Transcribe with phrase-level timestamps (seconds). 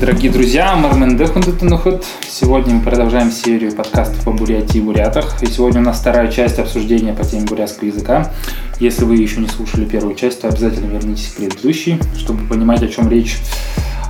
[0.00, 0.76] Здравствуйте, дорогие друзья!
[0.76, 2.06] Мармен Дехундетенухут.
[2.26, 5.42] Сегодня мы продолжаем серию подкастов о Бурятии и бурятах.
[5.42, 8.32] И сегодня у нас вторая часть обсуждения по теме бурятского языка.
[8.78, 12.88] Если вы еще не слушали первую часть, то обязательно вернитесь к предыдущей, чтобы понимать, о
[12.88, 13.36] чем речь.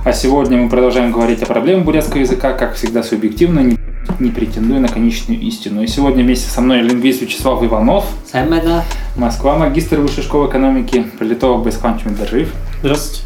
[0.05, 3.77] А сегодня мы продолжаем говорить о проблемах бурятского языка, как всегда, субъективно, не,
[4.19, 5.83] не претендуя на конечную истину.
[5.83, 8.05] И сегодня вместе со мной лингвист Вячеслав Иванов.
[8.31, 8.85] Саймеда.
[9.17, 12.53] Москва, магистр Высшей школы экономики, политолог Байсхан Чмедаржиев.
[12.79, 13.25] Здравствуйте.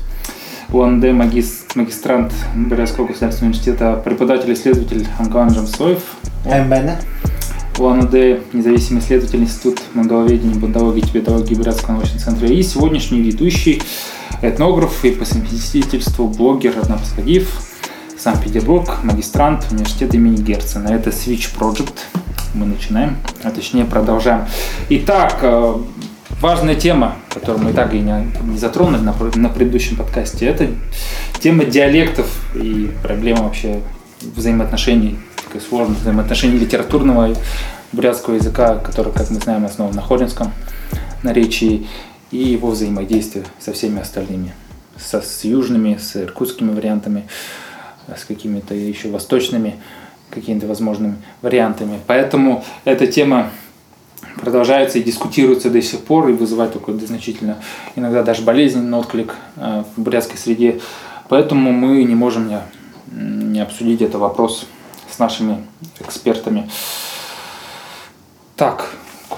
[0.73, 6.01] УНД, магист, магистрант Бурятского государственного университета, преподаватель-исследователь Анган Джамсоев.
[6.45, 6.99] Эмбена.
[7.77, 13.81] УНД, независимый исследователь Институт монголоведения, буддологии и тибетологии Бурятского научного центра и сегодняшний ведущий
[14.41, 17.49] этнограф и по совместительству блогер Аднапасхадив,
[18.17, 20.87] Санкт-Петербург, магистрант университета имени Герцена.
[20.87, 21.93] Это Switch Project.
[22.53, 24.45] Мы начинаем, а точнее продолжаем.
[24.89, 25.75] Итак, э,
[26.41, 30.67] важная тема, которую мы так и не, не затронули на, на предыдущем подкасте, это
[31.39, 33.81] тема диалектов и проблема вообще
[34.21, 37.35] взаимоотношений, такой сложных взаимоотношений литературного
[37.91, 40.51] бурятского языка, который, как мы знаем, основан на хоринском
[41.23, 41.87] наречии,
[42.31, 44.53] и его взаимодействие со всеми остальными,
[44.97, 47.27] со, с южными, с иркутскими вариантами,
[48.07, 49.75] с какими-то еще восточными
[50.29, 51.99] какими-то возможными вариантами.
[52.07, 53.51] Поэтому эта тема
[54.39, 57.57] продолжается и дискутируется до сих пор и вызывает такой значительно,
[57.95, 60.81] иногда даже болезненный отклик э, в бурятской среде.
[61.29, 62.59] Поэтому мы не можем не,
[63.11, 64.67] не обсудить этот вопрос
[65.09, 65.65] с нашими
[65.99, 66.69] экспертами.
[68.55, 68.91] Так,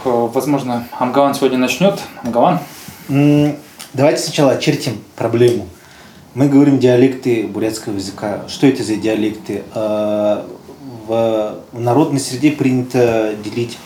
[0.04, 2.00] возможно, Амгаван сегодня начнет.
[2.24, 2.60] Амгаван?
[3.94, 5.68] Давайте сначала очертим проблему.
[6.34, 8.44] Мы говорим диалекты бурятского языка.
[8.48, 9.64] Что это за диалекты?
[9.74, 10.44] Э,
[11.08, 13.78] в народной среде принято делить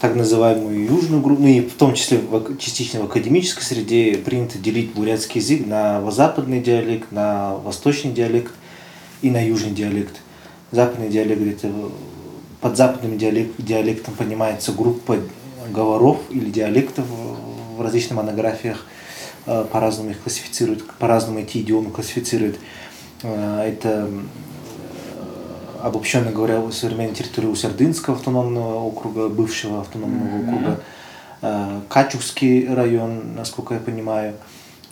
[0.00, 4.58] так называемую южную группу, ну и в том числе в, частично в академической среде принято
[4.58, 8.52] делить бурятский язык на западный диалект, на восточный диалект
[9.20, 10.16] и на южный диалект.
[10.72, 11.72] Западный диалект это
[12.62, 15.18] под западным диалект, диалектом понимается группа
[15.70, 17.04] говоров или диалектов
[17.76, 18.86] в различных монографиях
[19.44, 22.58] э, по-разному их классифицируют, по-разному эти идиомы классифицируют.
[23.22, 24.08] Э, это
[25.82, 30.48] обобщенно говоря, современной территории Усердынского автономного округа, бывшего автономного mm-hmm.
[30.48, 30.80] округа,
[31.42, 31.80] э,
[32.74, 34.34] район, насколько я понимаю,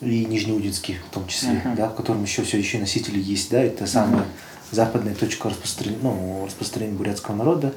[0.01, 1.75] и Нижнеудинский в том числе, uh-huh.
[1.75, 4.71] да, в котором еще все еще носители есть, да, это самая uh-huh.
[4.75, 7.73] западная точка распространения, ну, распространения бурятского народа.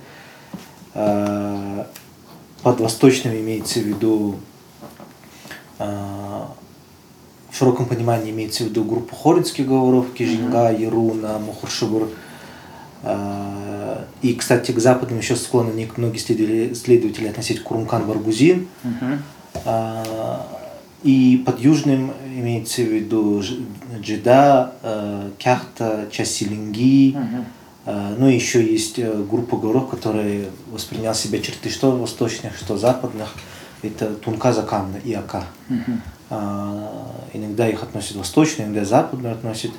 [0.94, 1.84] Э,
[2.62, 4.36] под восточным имеется в виду
[5.80, 6.44] э,
[7.52, 12.08] в широком понимании имеется в виду группу хоринских говоров, Кижинга, Яруна, Мухуршибур,
[13.04, 18.68] и, кстати, к западным еще склонны многие исследователи относить Курумкан Баргузин.
[18.84, 20.40] Uh-huh.
[21.02, 23.42] И под южным имеется в виду
[24.00, 27.16] Джида, а, Кяхта, Часилинги.
[27.16, 27.44] Uh-huh.
[28.16, 33.34] Ну и еще есть э, группа говоров, которые воспринял себя черты что восточных, что западных.
[33.82, 35.46] Это Тунка Закамна и Ака.
[35.68, 35.98] Uh-huh.
[37.32, 39.72] Иногда их относят восточные, иногда западные относят.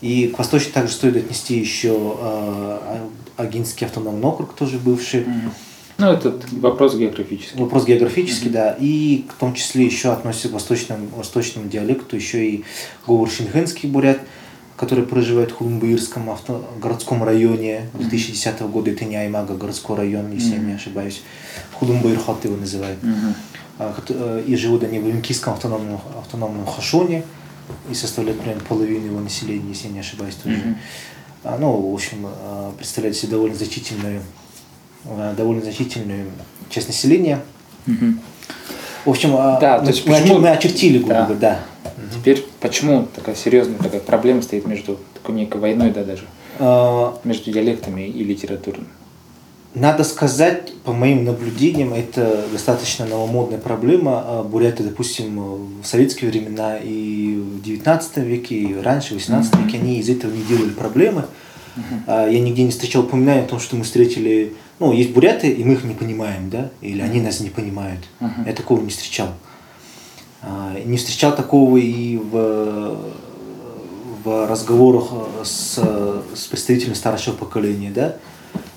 [0.00, 3.06] И к восточной также стоит отнести еще э,
[3.36, 5.26] Агинский автономный округ, тоже бывший.
[5.98, 7.60] Ну, это вопрос географический.
[7.60, 8.52] Вопрос географический, mm-hmm.
[8.52, 8.76] да.
[8.80, 12.64] И в том числе еще относится к восточному, восточному диалекту еще и
[13.06, 14.18] говор шинхенский бурят,
[14.78, 18.70] который проживает в Хулумбаирском авто, городском районе 2010 mm-hmm.
[18.70, 18.90] года.
[18.90, 20.60] Это не Аймага, городской район, если mm-hmm.
[20.60, 21.20] я не ошибаюсь.
[21.74, 22.98] Хулумбаирхат его называют.
[23.02, 24.44] Mm-hmm.
[24.46, 27.24] И живут они в Линкийском автономном, автономном Хашоне
[27.90, 30.56] и составляет примерно половину его населения, если я не ошибаюсь тоже.
[30.56, 31.56] Mm-hmm.
[31.58, 34.22] Ну, в общем, а, представляет себе довольно значительную,
[35.06, 36.30] а, довольно значительную
[36.68, 37.40] часть населения.
[37.86, 38.18] Mm-hmm.
[39.06, 40.38] В общем, да, мы, то есть мы, почему...
[40.38, 41.24] мы очертили, грубо да.
[41.24, 41.60] говоря, да.
[42.14, 46.24] Теперь почему такая серьезная такая проблема стоит между такой некой войной, да, даже,
[46.58, 47.18] а...
[47.24, 48.84] между диалектами и литературой?
[49.74, 54.24] Надо сказать, по моим наблюдениям, это достаточно новомодная проблема.
[54.26, 59.78] А Буряты, допустим, в советские времена и в 19 веке, и раньше, в 18 веке,
[59.78, 61.26] они из этого не делали проблемы.
[61.76, 62.32] Uh-huh.
[62.32, 64.54] Я нигде не встречал упоминания о том, что мы встретили...
[64.80, 66.70] Ну, есть буряты, и мы их не понимаем, да?
[66.80, 68.00] Или они нас не понимают.
[68.20, 68.46] Uh-huh.
[68.46, 69.28] Я такого не встречал.
[70.42, 72.98] А, не встречал такого и в,
[74.24, 75.12] в разговорах
[75.44, 75.78] с,
[76.34, 78.16] с представителями старшего поколения, да?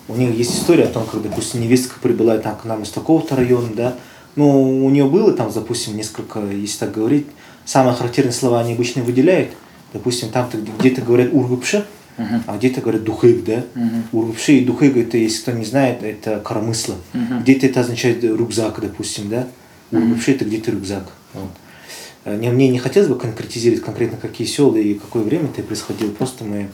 [0.08, 3.36] У них есть история о том, как, допустим, невестка прибыла там, к нам из такого-то
[3.36, 3.96] района, да,
[4.36, 7.28] ну, у нее было там, допустим, несколько, если так говорить,
[7.66, 9.52] самые характерные слова они обычно выделяют,
[9.94, 11.86] допустим, там где-то говорят ургупше,
[12.18, 12.42] uh-huh.
[12.48, 14.04] а где-то говорят духыг, да, uh-huh.
[14.12, 17.42] ургупше и духыг, это, если кто не знает, это коромысло, uh-huh.
[17.42, 19.48] где-то это означает рюкзак, допустим, да,
[19.92, 20.20] uh-huh.
[20.28, 21.12] это где-то рюкзак,
[22.26, 26.44] не, мне не хотелось бы конкретизировать конкретно какие села и какое время это происходило, просто
[26.46, 26.70] мы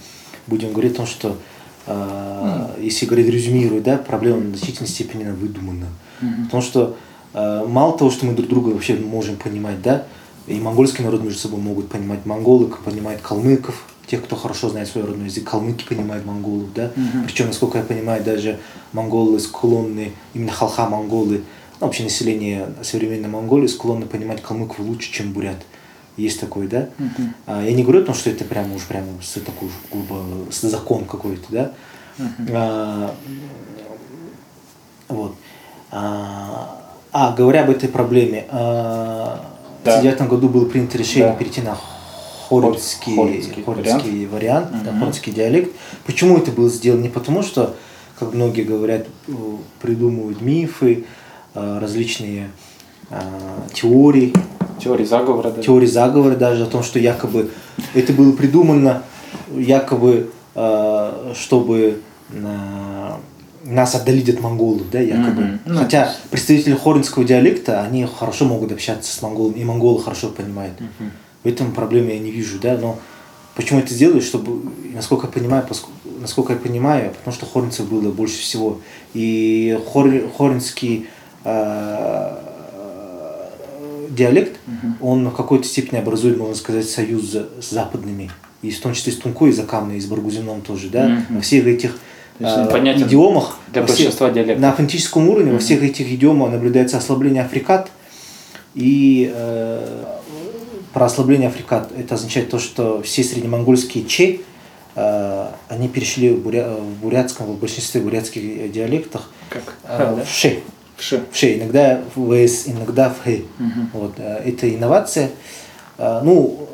[0.47, 1.37] будем говорить о том, что
[1.85, 2.83] э, mm.
[2.83, 5.87] если говорить резюмируя, да, проблема в значительной степени выдумана.
[6.21, 6.45] Mm-hmm.
[6.45, 6.97] Потому что
[7.33, 10.05] э, мало того, что мы друг друга вообще можем понимать, да,
[10.47, 15.05] и монгольский народ между собой могут понимать, монголы понимают калмыков, тех, кто хорошо знает свой
[15.05, 17.25] родной язык, калмыки понимают монголов, да, mm-hmm.
[17.25, 18.59] причем, насколько я понимаю, даже
[18.91, 21.43] монголы склонны, именно халха монголы,
[21.79, 25.57] ну, вообще население современной Монголии склонны понимать калмыков лучше, чем бурят.
[26.19, 26.89] Есть такой, да?
[27.00, 27.30] Uh-huh.
[27.45, 30.62] А, я не говорю о том, что это прямо уж прямо с, такой грубо с
[30.62, 31.71] закон какой-то, да?
[32.18, 32.51] Uh-huh.
[32.54, 33.16] А,
[35.07, 35.36] вот.
[35.92, 36.81] А,
[37.12, 39.45] а, говоря об этой проблеме, а,
[39.83, 40.00] да.
[40.00, 41.36] в 2009 году было принято решение да.
[41.36, 41.77] перейти на
[42.50, 45.74] хоринский, хоринский, хоринский вариант, вариант да, хоринский диалект.
[46.06, 47.01] Почему это было сделано?
[47.01, 47.75] Не потому, что,
[48.19, 49.07] как многие говорят,
[49.81, 51.06] придумывают мифы,
[51.56, 52.51] а, различные
[53.10, 53.24] а,
[53.74, 54.33] теории.
[54.79, 55.63] Теории заговора даже.
[55.63, 57.49] Теории заговора даже о том, что якобы
[57.93, 59.03] это было придумано
[59.51, 62.01] якобы, а, чтобы
[63.63, 65.59] нас отдалить от монголов, да, якобы.
[65.65, 65.75] Mm-hmm.
[65.75, 70.79] Хотя представители хоринского диалекта, они хорошо могут общаться с монголами, и монголы хорошо понимают.
[70.79, 71.09] Mm-hmm.
[71.43, 72.97] В этом проблемы я не вижу, да, но
[73.55, 78.11] почему это делают, чтобы, насколько я понимаю, поскольку, насколько я понимаю, потому что хоринцев было
[78.11, 78.79] больше всего.
[79.13, 81.07] И хор, хоринский
[81.43, 82.48] Э,
[84.19, 85.12] диалект, угу.
[85.12, 88.30] он в какой-то степени образует, можно сказать, союз с западными,
[88.62, 91.36] и в том числе с тунко языками, и с баргузином тоже, да, угу.
[91.38, 91.98] во всех этих
[92.39, 94.62] э, идиомах, для большинства всех, диалектов.
[94.62, 95.56] на фонетическом уровне, угу.
[95.56, 97.89] во всех этих идиомах наблюдается ослабление африкат,
[98.75, 100.06] и э,
[100.94, 104.42] про ослабление африкат это означает то, что все среднемонгольские че,
[104.95, 109.75] э, они перешли в, буря, в бурятском, в большинстве бурятских диалектах как?
[109.83, 110.60] Э, в ше.
[110.99, 111.21] Вши.
[111.31, 111.57] Вши.
[111.57, 113.41] Иногда в с, иногда в хэ.
[113.59, 113.79] Угу.
[113.93, 115.31] Вот, э, это инновация.
[115.97, 116.67] Э, ну,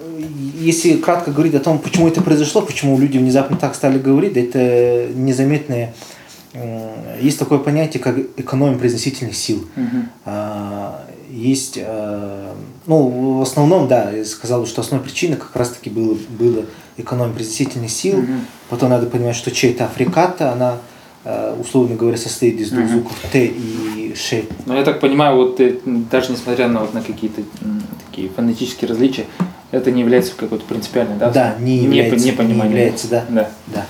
[0.59, 5.07] если кратко говорить о том, почему это произошло, почему люди внезапно так стали говорить, это
[5.13, 5.93] незаметное
[7.19, 9.67] есть такое понятие, как экономия произносительных сил.
[9.75, 10.31] Угу.
[11.29, 11.77] Есть,
[12.85, 17.91] ну, в основном, да, я сказал, что основная причина как раз-таки было, было экономия произносительных
[17.91, 18.19] сил.
[18.19, 18.31] Угу.
[18.69, 20.77] Потом надо понимать, что чей-то африката, она
[21.59, 24.43] условно говоря, состоит из двух звуков Т и Ш.
[24.65, 27.41] Но я так понимаю, вот э, даже несмотря на, вот, на какие-то
[28.05, 29.25] такие фонетические различия,
[29.71, 31.31] это не является какой-то принципиальной, да?
[31.31, 32.43] Да, не является.
[32.43, 33.25] Не, не является, да.
[33.29, 33.49] да.
[33.67, 33.85] да.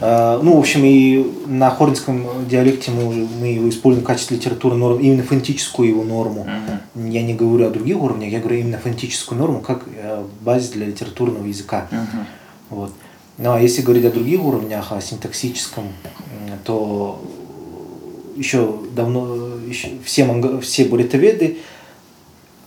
[0.00, 4.78] Uh, ну, в общем, и на хорнском диалекте мы, мы его используем в качестве литературной
[4.78, 6.46] нормы, именно фонетическую его норму.
[6.48, 7.10] Uh-huh.
[7.10, 10.86] Я не говорю о других уровнях, я говорю именно фонетическую норму как uh, базе для
[10.86, 11.86] литературного языка.
[11.90, 12.24] Uh-huh.
[12.70, 12.92] Вот.
[13.36, 15.88] Ну а если говорить о других уровнях, о синтаксическом,
[16.64, 17.22] то
[18.36, 21.58] еще давно все, все буритоведы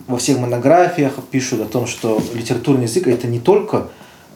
[0.06, 3.88] во всех монографиях пишут о том, что литературный язык это не только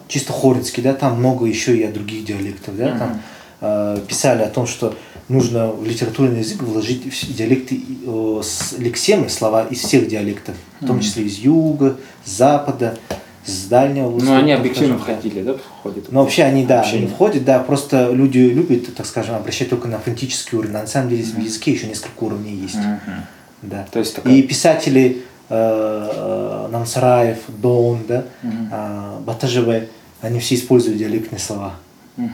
[0.07, 3.21] чисто хоринский, да, там много еще и о других диалектах, да, там
[3.61, 4.95] э, писали о том, что
[5.27, 7.03] нужно в литературный язык вложить
[7.35, 8.41] диалекты, э,
[8.79, 12.97] лексемы, слова из всех диалектов, в том числе из юга, с запада,
[13.45, 14.33] с дальнего востока.
[14.33, 16.11] Ну, они объективно входили, да, входят?
[16.11, 19.99] Ну, вообще они, да, они входят, да, просто люди любят, так скажем, обращать только на
[19.99, 20.73] фонетический уровень.
[20.73, 22.75] На самом деле в языке еще несколько уровней есть.
[22.75, 23.21] Uh-huh.
[23.61, 23.85] Да.
[23.91, 24.33] То есть такая...
[24.33, 28.67] И писатели э, э Намсараев, Дон, да, uh-huh.
[28.71, 29.89] э, Батажеве,
[30.21, 31.73] они все используют диалектные слова.
[32.17, 32.29] Uh-huh.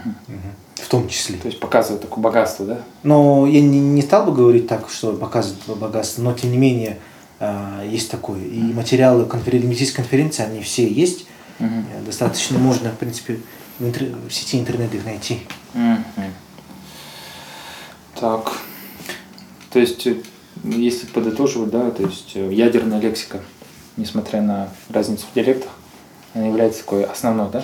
[0.75, 1.37] В том числе.
[1.37, 2.79] То есть показывают такое богатство, да?
[3.03, 6.97] Но я не, не стал бы говорить так, что показывают богатство, но тем не менее
[7.39, 8.41] есть такое.
[8.43, 9.67] И материалы конферен...
[9.67, 11.25] медицинской конференции, они все есть.
[11.59, 12.05] Угу.
[12.05, 13.39] Достаточно можно, в принципе,
[13.79, 14.15] в, интер...
[14.27, 15.39] в сети интернет их найти.
[15.73, 16.23] Угу.
[18.19, 18.53] Так.
[19.71, 20.15] То есть, э,
[20.63, 23.41] если подытоживать, да, то есть э, ядерная лексика,
[23.97, 25.71] несмотря на разницу в диалектах,
[26.33, 27.63] она является такой основной, да?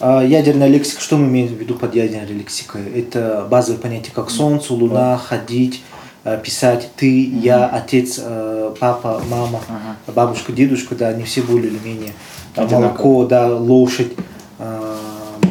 [0.00, 2.88] А, ядерная лексика, что мы имеем в виду под ядерной лексикой?
[2.92, 5.82] Это базовые понятия, как солнце, луна, ходить,
[6.22, 8.20] Э, писать ты, я, отец,
[8.78, 10.14] папа, мама, uh-huh.
[10.14, 12.14] бабушка, дедушка, да, они все более или менее.
[12.54, 12.80] Одинаково.
[12.80, 14.12] Молоко, да, лошадь.
[14.58, 14.96] Э,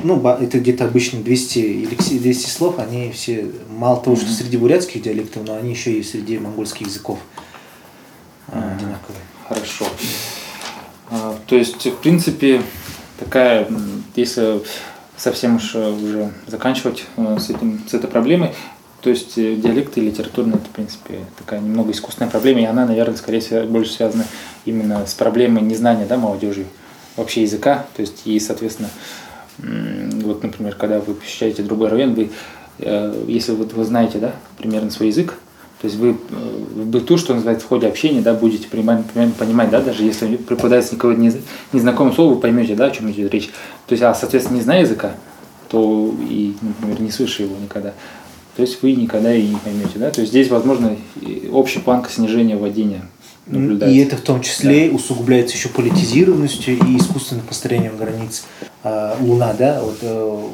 [0.04, 4.30] ну, это где-то обычно 200 или 200 слов, они все, мало того, что mm-hmm.
[4.30, 7.20] среди бурятских диалектов, но они еще и среди монгольских языков
[8.48, 8.76] uh-huh.
[8.76, 9.22] одинаковые.
[9.48, 9.86] Хорошо.
[11.48, 12.62] То есть, в принципе,
[13.20, 13.68] такая,
[14.16, 14.62] если
[15.18, 18.54] совсем уж уже заканчивать с, этим, с этой проблемой,
[19.02, 22.86] то есть э, диалекты и литературные это, в принципе, такая немного искусственная проблема, и она,
[22.86, 24.26] наверное, скорее больше связана
[24.66, 26.66] именно с проблемой незнания да, молодежи
[27.16, 27.86] вообще языка.
[27.96, 28.90] То есть, и, соответственно,
[29.58, 32.30] вот, например, когда вы посещаете другой район, вы,
[32.80, 35.36] э, если вот вы знаете, да, примерно свой язык,
[35.82, 36.16] То есть вы э,
[36.76, 39.06] в быту, что называется, в ходе общения, да, будете понимать,
[39.38, 41.22] понимать, да, даже если преподается какое-то
[41.72, 43.50] незнакомое слово, вы поймете, да, о чем идет речь.
[43.88, 45.14] То есть, а, соответственно, не зная языка,
[45.70, 47.94] то и, например, не слыша его никогда,
[48.56, 50.12] то есть вы никогда и не поймете, да.
[50.12, 50.96] То есть здесь, возможно,
[51.52, 53.02] общая планка снижения владения
[53.46, 53.98] наблюдается.
[53.98, 54.96] И это в том числе да.
[54.96, 58.44] усугубляется еще политизированностью и искусственным построением границ.
[58.84, 60.48] А, Луна, да, вот э,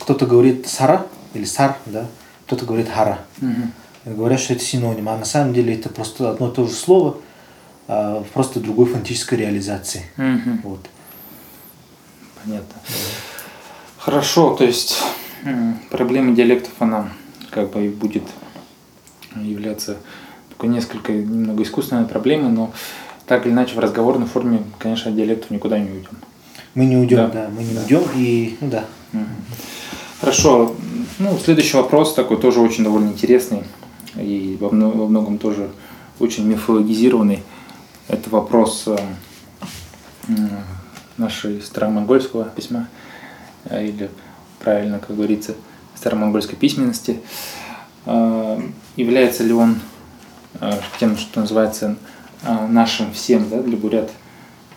[0.00, 2.06] кто-то говорит сара или сар, да,
[2.46, 3.20] кто-то говорит хара.
[3.40, 4.14] Угу.
[4.16, 7.18] Говорят, что это синоним, а на самом деле это просто одно и то же слово,
[7.88, 10.04] а, просто другой фонетической реализации.
[10.16, 10.68] Угу.
[10.68, 10.86] Вот.
[12.42, 12.74] Понятно.
[12.88, 12.94] Да.
[13.98, 14.98] Хорошо, то есть
[15.90, 17.12] проблема диалектов, она
[17.50, 18.22] как бы будет
[19.36, 19.96] являться
[20.48, 22.72] такой несколько немного искусственной проблемой, но
[23.26, 26.18] так или иначе в разговорной форме, конечно, от диалектов никуда не уйдем.
[26.74, 27.80] Мы не уйдем, да, да мы не да.
[27.82, 28.84] уйдем и ну да.
[30.20, 30.74] Хорошо.
[31.18, 33.62] Ну, следующий вопрос такой тоже очень довольно интересный
[34.16, 35.70] и во многом тоже
[36.18, 37.42] очень мифологизированный.
[38.08, 38.96] Это вопрос э,
[41.16, 42.88] нашей старомонгольского письма,
[43.64, 44.10] э, или
[44.58, 45.54] правильно, как говорится,
[46.00, 47.20] старомонгольской письменности.
[48.06, 48.60] Э,
[48.96, 49.78] является ли он
[50.98, 51.96] тем, что называется
[52.42, 54.10] нашим всем да, для бурят,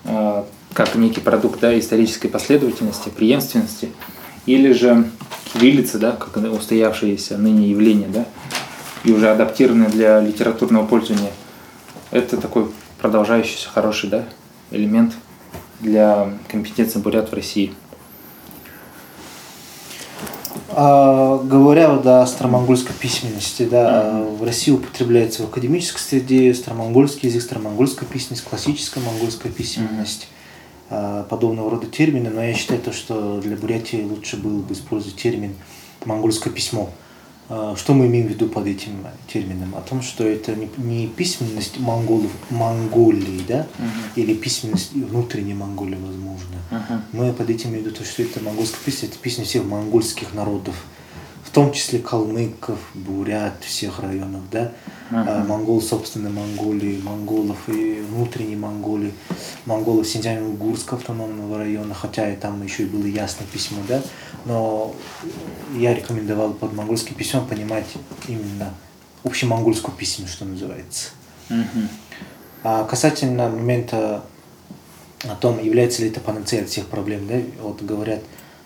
[0.03, 3.89] как некий продукт да, исторической последовательности, преемственности–
[4.46, 5.10] или же
[5.53, 8.25] кириллица, да, как устоявшееся ныне явление, да,
[9.03, 11.32] и уже адаптированное для литературного пользования,
[12.12, 14.25] это такой продолжающийся хороший да,
[14.72, 15.13] элемент
[15.80, 17.74] для компетенции бурят в России.
[20.75, 24.38] А, говоря вот, о старомонгольской письменности, да, mm-hmm.
[24.38, 30.27] в России употребляется в академической среде старомонгольский язык, старомонгольская письменность, классическая монгольская письменность.
[30.96, 35.15] Э, подобного рода термины, но я считаю, то, что для Бурятии лучше было бы использовать
[35.15, 35.56] термин
[36.06, 36.92] «монгольское письмо».
[37.75, 39.75] Что мы имеем в виду под этим термином?
[39.75, 44.22] О том, что это не письменность монголов, Монголии, да, uh-huh.
[44.22, 46.55] или письменность внутренней Монголии, возможно.
[46.72, 47.01] Uh-huh.
[47.12, 50.33] Мы под этим имеем в виду то, что это монгольская письменность, это письменность всех монгольских
[50.33, 50.75] народов
[51.53, 54.72] том числе калмыков, бурят, всех районов, да,
[55.12, 55.45] uh-huh.
[55.45, 59.13] монгол, собственно, Монголии, монголов и внутренней Монголии,
[59.65, 64.01] монголов Синьцзян-Уйгурского автономного района, хотя и там еще и было ясное письмо, да,
[64.45, 64.95] но
[65.75, 67.86] я рекомендовал под монгольским письмом понимать
[68.27, 68.74] именно
[69.24, 71.10] общемонгольскую письмо, что называется.
[71.50, 71.88] Uh-huh.
[72.63, 74.24] А касательно момента
[75.24, 78.22] о том, является ли это панацеей от всех проблем, да, вот говорят,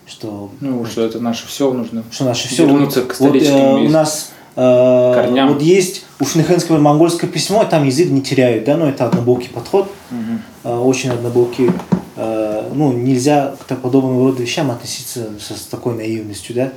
[0.07, 0.49] что...
[0.61, 2.03] Ну, что это наше все нужно.
[2.11, 2.65] Что наше все.
[2.65, 5.53] Вернуться вот, к историческим вот, э, У нас э, корням.
[5.53, 9.91] Вот есть у Шнехенского монгольское письмо, там язык не теряют, да, но это однобокий подход,
[10.09, 10.39] угу.
[10.63, 11.69] э, очень однобокий.
[12.15, 16.71] Э, ну, нельзя к подобному роду вещам относиться с, с такой наивностью, да.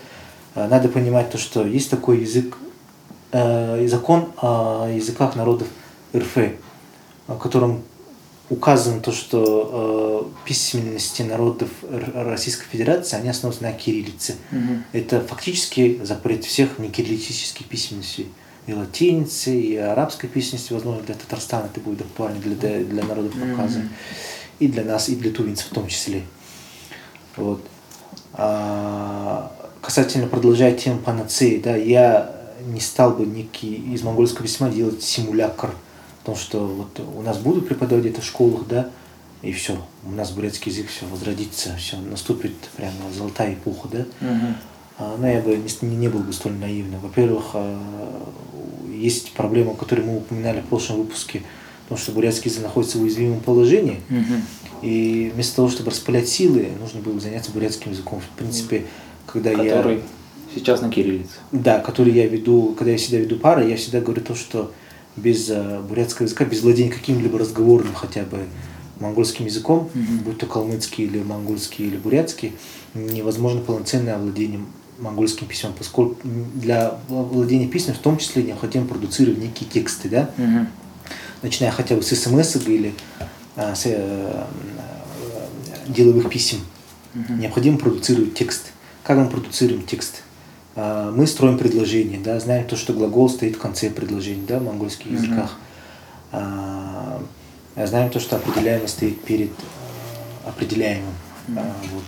[0.55, 2.57] Э, надо понимать то, что есть такой язык,
[3.33, 5.69] э, закон о языках народов
[6.15, 6.37] РФ,
[7.29, 7.83] о котором
[8.50, 11.71] указано то, что э, письменности народов
[12.14, 14.35] Российской Федерации, они основаны на кириллице.
[14.50, 14.83] Угу.
[14.92, 18.28] Это фактически запрет всех некириллических письменностей.
[18.66, 23.33] И латиницы, и арабской письменности, возможно, для Татарстана это будет актуально, для, для, для народов
[23.38, 23.78] Кавказа.
[23.78, 23.88] Угу.
[24.59, 26.23] И для нас, и для тувинцев в том числе.
[27.37, 27.64] Вот.
[28.33, 32.35] А, касательно продолжая тему панацеи, да, я
[32.66, 35.71] не стал бы некий из монгольского письма делать симулякр
[36.25, 38.91] том, что вот у нас будут преподавать это в школах, да,
[39.43, 44.00] и все, у нас бурятский язык все возродится, все, наступит прямо золотая эпоха, да.
[44.21, 45.17] Угу.
[45.19, 47.00] Но я бы не, не был бы столь наивным.
[47.00, 47.81] Во-первых, а,
[48.93, 51.43] есть проблема, которую мы упоминали в прошлом выпуске,
[51.85, 54.43] потому что бурятский язык находится в уязвимом положении, угу.
[54.83, 58.21] и вместо того, чтобы распылять силы, нужно было заняться бурятским языком.
[58.21, 58.85] В принципе,
[59.27, 59.77] когда который я...
[59.77, 60.03] Который
[60.55, 61.31] сейчас на кириллице.
[61.50, 64.73] Да, который я веду, когда я всегда веду пары, я всегда говорю то, что
[65.23, 68.47] без э, бурятского языка, без владения каким-либо разговорным хотя бы
[68.99, 70.25] монгольским языком, mm-hmm.
[70.25, 72.53] будь то калмыцкий или монгольский или бурятский,
[72.95, 74.61] невозможно полноценное овладение
[74.99, 76.19] монгольским письмом, поскольку
[76.55, 80.67] для владения письмом в том числе необходимо продуцировать некие тексты, да, mm-hmm.
[81.43, 82.93] начиная хотя бы с смс или
[83.57, 84.47] а, с а,
[85.89, 86.59] деловых писем.
[87.15, 87.39] Mm-hmm.
[87.39, 88.73] Необходимо продуцировать текст.
[89.03, 90.23] Как мы продуцируем текст?
[90.83, 94.65] А, мы строим предложение, да, знаем то, что глагол стоит в конце предложения, да, в
[94.65, 95.15] монгольских mm-hmm.
[95.15, 95.57] языках.
[96.33, 97.23] А,
[97.77, 99.51] знаем то, что определяемый стоит перед
[100.47, 101.13] а, определяемым.
[101.49, 101.63] Mm-hmm.
[101.93, 102.05] Вот.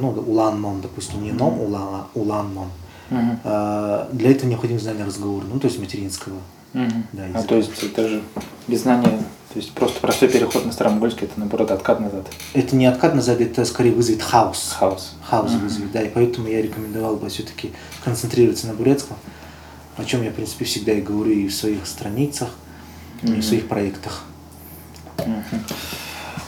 [0.00, 2.68] Ну, улан-мон, допустим, не ном, улан, улан-мон.
[3.10, 4.14] Mm-hmm.
[4.14, 6.40] Для этого необходимо знание разговора, ну, то есть материнского.
[6.74, 7.02] Mm-hmm.
[7.12, 8.22] Да, а то есть это же
[8.66, 9.18] без знания
[9.52, 12.26] то есть просто простой переход на старомонгольский это наоборот откат назад.
[12.54, 14.74] Это не откат назад, это скорее вызовет хаос.
[14.78, 15.14] Хаос.
[15.28, 15.60] Хаос uh-huh.
[15.60, 19.16] вызовет, да, и поэтому я рекомендовал бы все-таки концентрироваться на бурятском.
[19.98, 22.48] о чем я, в принципе, всегда и говорю и в своих страницах,
[23.20, 23.36] mm-hmm.
[23.36, 24.22] и в своих проектах.
[25.18, 25.60] Mm-hmm.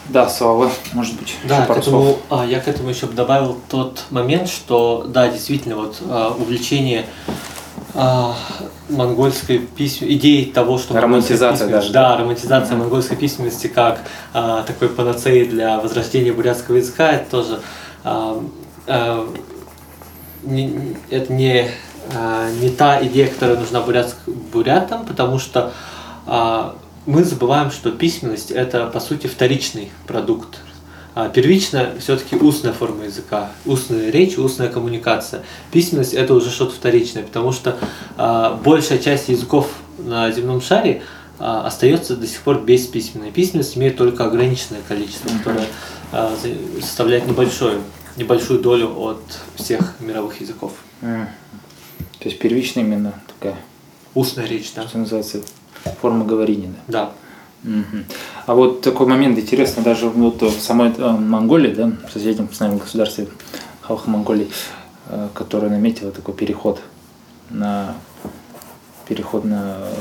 [0.08, 4.48] Да, Слава, может быть, да, к этому, а, я к этому еще добавил тот момент,
[4.48, 7.06] что, да, действительно, вот а, увлечение
[7.94, 8.34] а,
[8.88, 11.92] монгольской письменности, идеей того, что романтизация даже.
[11.92, 12.78] Да, романтизация mm-hmm.
[12.80, 14.00] монгольской письменности как
[14.32, 17.60] а, такой панацеи для возрождения бурятского языка, это тоже
[18.02, 18.42] а,
[18.86, 19.32] а,
[20.42, 21.70] не, это не,
[22.14, 25.72] а, не та идея, которая нужна бурят, бурятам, потому что
[26.26, 30.60] а, мы забываем, что письменность это по сути вторичный продукт.
[31.14, 35.42] А первично все-таки устная форма языка, устная речь, устная коммуникация.
[35.70, 37.78] Письменность это уже что-то вторичное, потому что
[38.16, 41.02] а, большая часть языков на земном шаре
[41.38, 43.30] а, остается до сих пор без письменной.
[43.30, 45.66] Письменность имеет только ограниченное количество, которое
[46.80, 47.80] составляет небольшую,
[48.16, 49.20] небольшую долю от
[49.56, 50.72] всех мировых языков.
[51.00, 51.26] Mm.
[52.20, 53.56] То есть первичная именно такая
[54.14, 54.86] устная речь, да.
[54.88, 55.42] Что называется
[56.00, 56.72] форма говорения.
[56.88, 57.12] Да.
[57.64, 58.04] Угу.
[58.46, 62.60] А вот такой момент интересно, даже вот в самой э, Монголии, да, в соседнем с
[62.60, 63.28] нами государстве
[63.80, 64.50] Халха Монголии,
[65.08, 66.80] э, которая наметила такой переход
[67.48, 67.94] на
[69.08, 69.94] переход на э,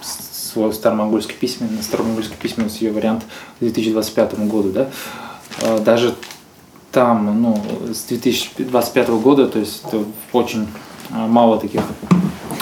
[0.00, 4.88] свой старомонгольский письмен, на старомонгольский письменность ее вариант к 2025 году, да,
[5.80, 6.14] даже
[6.92, 7.60] там, ну,
[7.92, 9.84] с 2025 года, то есть
[10.32, 10.68] очень
[11.10, 11.82] мало таких,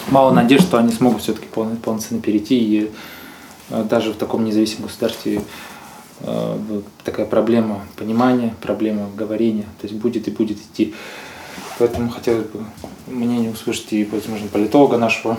[0.08, 2.90] мало надежд, что они смогут все-таки полноценно перейти и
[3.70, 5.42] даже в таком независимом государстве
[6.20, 6.60] а,
[7.04, 10.94] такая проблема понимания, проблема говорения, то есть будет и будет идти.
[11.78, 12.64] Поэтому хотелось бы
[13.06, 15.38] мнение услышать и, возможно, политолога нашего.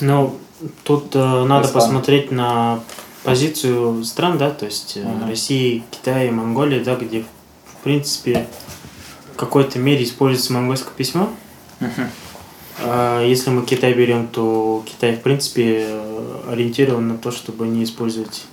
[0.00, 0.36] Ну,
[0.84, 1.74] тут э, надо Ислам.
[1.74, 2.80] посмотреть на
[3.22, 5.28] позицию стран, да, то есть uh-huh.
[5.28, 8.46] России, Китая, Монголия, да, где, в принципе,
[9.32, 11.28] в какой-то мере используется монгольское письмо.
[11.80, 12.06] Uh-huh.
[12.82, 15.86] А если мы Китай берем, то Китай, в принципе,
[16.50, 18.46] ориентирован на то, чтобы не использовать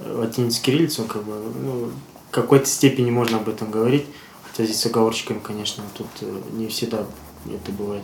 [0.00, 1.90] латиницу кириллицу, как бы, ну,
[2.28, 4.06] в какой-то степени можно об этом говорить,
[4.44, 7.04] хотя здесь с оговорочками, конечно, тут э, не всегда
[7.46, 8.02] это бывает.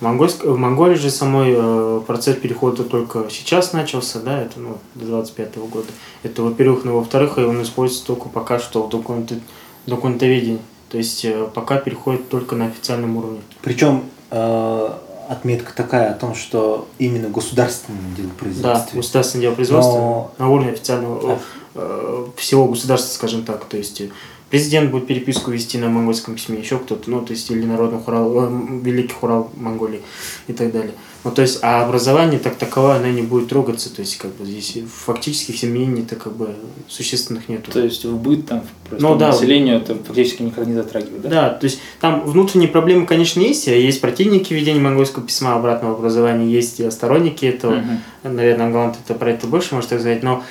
[0.00, 0.44] Монгольск...
[0.44, 5.56] в Монголии же самой э, процесс перехода только сейчас начался, да, это ну, до 25
[5.56, 5.88] -го года.
[6.22, 9.40] Это, во-первых, ну, во-вторых, он используется только пока что в документы...
[9.86, 10.60] документоведении.
[10.88, 13.40] То есть э, пока переходит только на официальном уровне.
[13.62, 14.88] Причем э,
[15.32, 18.90] отметка такая о том, что именно государственное дело производства.
[18.92, 20.34] Да, государственное дело производства Но...
[20.38, 21.38] на уровне официального
[21.74, 23.64] э, всего государства, скажем так.
[23.64, 24.02] То есть
[24.50, 28.44] президент будет переписку вести на монгольском письме, еще кто-то, ну, то есть или народный хурал,
[28.44, 28.48] э,
[28.82, 30.02] великий хурал Монголии
[30.46, 30.94] и так далее.
[31.24, 34.44] Ну, то есть, а образование так таковое, оно не будет трогаться, то есть, как бы
[34.44, 36.56] здесь фактически в изменений-то как бы
[36.88, 37.70] существенных нету.
[37.70, 39.28] То есть, в быт там, просто ну, да.
[39.28, 41.28] населению это фактически никогда не затрагивает, да?
[41.28, 45.94] Да, то есть, там внутренние проблемы, конечно, есть, а есть противники введения монгольского письма обратного
[45.94, 47.88] образования, есть и сторонники этого, угу.
[48.24, 50.42] наверное, Галант это про это больше может сказать, но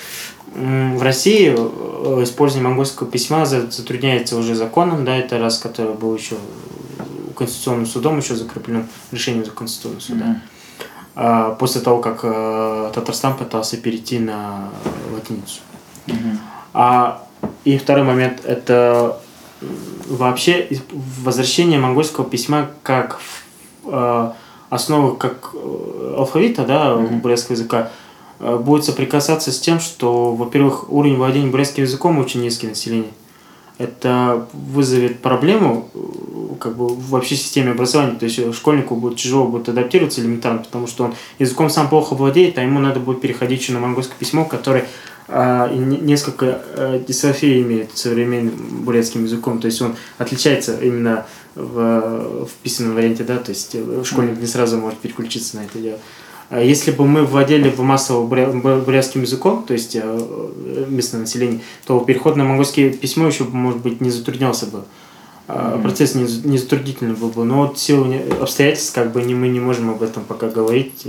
[0.54, 6.36] в России э, использование монгольского письма затрудняется уже законом, да, это раз, который был еще
[7.38, 10.26] Конституционным судом еще закреплен решением Конституционного суда.
[10.26, 10.51] Mm-hmm.
[11.16, 14.70] А, после того, как э, Татарстан пытался перейти на
[15.14, 15.62] латиницу.
[16.74, 17.24] А,
[17.66, 19.20] и второй момент это
[20.08, 20.70] вообще
[21.24, 23.20] возвращение монгольского письма как
[23.86, 24.32] э,
[24.70, 25.54] основы как
[26.16, 27.92] алфавита, да, бурятского языка
[28.42, 33.12] Э, будет соприкасаться с тем, что, во-первых, уровень владения бурятским языком очень низкий население.
[33.78, 36.00] Это вызовет проблему э,
[36.60, 38.18] как бы в вообще системе образования.
[38.18, 42.58] То есть школьнику будет тяжело будет адаптироваться элементарно, потому что он языком сам плохо владеет,
[42.58, 44.86] а ему надо будет переходить еще на монгольское письмо, которое
[45.28, 49.60] а, несколько а, дисофий имеет современным бурятским языком.
[49.60, 54.78] То есть он отличается именно в, в письменном варианте, да, то есть школьник не сразу
[54.78, 56.00] может переключиться на это дело.
[56.52, 62.02] А если бы мы владели бы массово бурятским языком, то есть э, местное население, то
[62.02, 64.84] переход на монгольское письмо еще, может быть, не затруднялся бы.
[65.48, 65.82] Mm-hmm.
[65.82, 67.46] Процесс не, не затруднительный был бы.
[67.46, 71.08] Но вот силу обстоятельств, как бы не, мы не можем об этом пока говорить.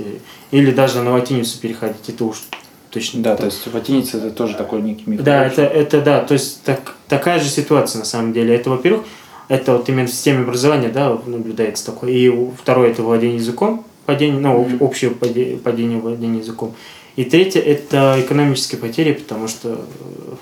[0.52, 2.08] Или даже на латиницу переходить.
[2.08, 2.36] Это уж
[2.90, 3.22] точно.
[3.22, 3.40] Да, так.
[3.40, 5.22] то есть латиница это тоже такой некий миф.
[5.22, 8.54] Да, это, это да, то есть так, такая же ситуация на самом деле.
[8.54, 9.06] Это, во-первых,
[9.48, 12.12] это вот именно в системе образования, да, наблюдается такое.
[12.12, 16.74] И второе это владение языком, падение, ну, общее падение, падение владения языком.
[17.16, 20.34] И третье– это экономические потери, потому что э,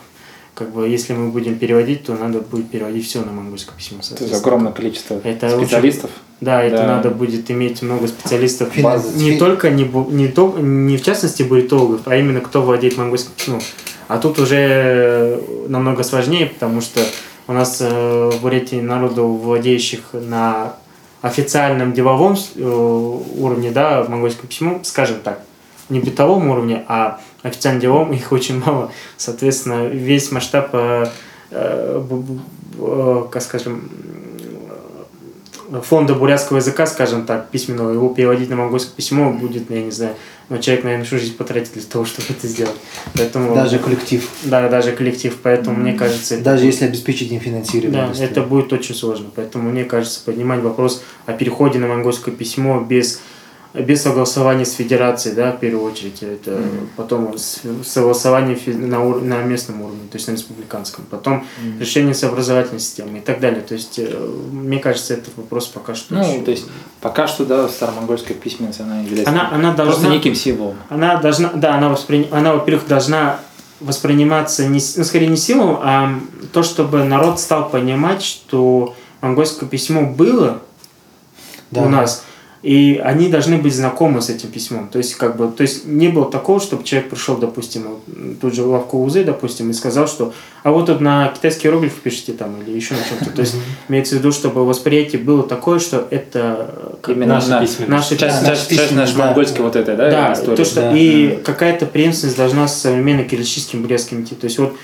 [0.55, 4.01] как бы, если мы будем переводить, то надо будет переводить все на монгольское письмо.
[4.17, 6.11] То есть огромное количество это специалистов.
[6.11, 6.87] Очень, да, это да.
[6.87, 8.77] надо будет иметь много специалистов.
[8.79, 9.19] База.
[9.19, 13.61] Не только, не, не, то, не в частности буритологов, а именно кто владеет монгольским письмом.
[14.07, 17.01] А тут уже намного сложнее, потому что
[17.49, 20.77] у нас э, в Бурятии народу, владеющих на
[21.23, 25.43] официальном деловом э, уровне, да, монгольское письмо, скажем так,
[25.89, 28.91] не бытовом уровне, а официальном деловом их очень мало.
[29.17, 31.07] Соответственно, весь масштаб, э,
[31.51, 33.91] э, как скажем,
[35.83, 40.15] фонда бурятского языка, скажем так, письменного, его переводить на монгольское письмо будет, я не знаю,
[40.49, 42.75] но человек, наверное, всю жизнь потратит для того, чтобы это сделать.
[43.15, 44.29] Поэтому, даже коллектив.
[44.43, 45.37] Да, даже коллектив.
[45.41, 45.81] Поэтому, mm-hmm.
[45.81, 46.41] мне кажется...
[46.41, 48.13] Даже это, если обеспечить им финансирование.
[48.13, 49.27] Да, это будет очень сложно.
[49.37, 53.21] Поэтому, мне кажется, поднимать вопрос о переходе на монгольское письмо без
[53.73, 56.89] без согласования с федерацией, да, в первую очередь, это mm-hmm.
[56.97, 57.37] потом
[57.85, 61.79] согласование на, ур- на местном уровне, то есть на республиканском, потом mm-hmm.
[61.79, 63.61] решение с образовательной системой и так далее.
[63.63, 66.15] То есть, э, мне кажется, этот вопрос пока что.
[66.15, 66.43] Ну, еще...
[66.43, 66.67] то есть,
[67.01, 70.77] пока что, да, старомонгольская письменность, она является она, она должна, просто неким символом.
[70.89, 72.29] Она должна, да, она, воспри...
[72.33, 73.39] она во-первых, должна
[73.79, 76.19] восприниматься, не, ну, скорее не силу, а
[76.53, 80.61] то, чтобы народ стал понимать, что монгольское письмо было
[81.71, 81.83] да.
[81.83, 82.25] у нас,
[82.63, 84.89] и они должны быть знакомы с этим письмом.
[84.89, 87.87] То есть, как бы, то есть не было такого, чтобы человек пришел, допустим,
[88.41, 91.95] тут же в лавку УЗ, допустим, и сказал, что а вот тут на китайский иероглиф
[91.95, 93.31] пишите там или еще на чем-то.
[93.31, 93.55] То есть
[93.89, 97.89] имеется в виду, чтобы восприятие было такое, что это именно наша письменность.
[97.89, 98.43] Наша часть,
[99.63, 100.35] вот этой, да, да.
[100.35, 100.97] То, что да.
[100.97, 104.35] и какая-то преемственность должна с современным кириллическим бурятским идти.
[104.35, 104.77] То есть вот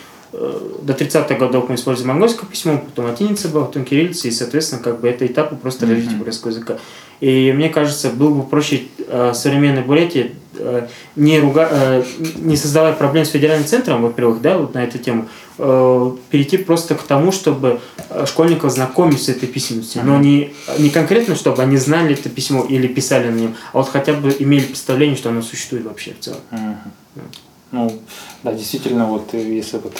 [0.83, 5.01] до 30-х годов мы используем монгольское письмо, потом латиница была, потом кириллица, и, соответственно, как
[5.01, 5.90] бы это этапы просто mm-hmm.
[5.90, 6.79] развития бурятского языка.
[7.20, 12.05] И мне кажется, было бы проще э, современной Бурятии э, не, руга, э,
[12.37, 16.94] не создавая проблем с федеральным центром, во-первых, да, вот на эту тему, э, перейти просто
[16.94, 20.03] к тому, чтобы э, школьников знакомить с этой письменностью.
[20.05, 23.88] Но не, не конкретно, чтобы они знали это письмо или писали на нем, а вот
[23.88, 26.40] хотя бы имели представление, что оно существует вообще в целом.
[26.51, 27.22] Uh-huh.
[27.76, 27.92] Ну,
[28.42, 29.92] да, действительно, вот э, если вот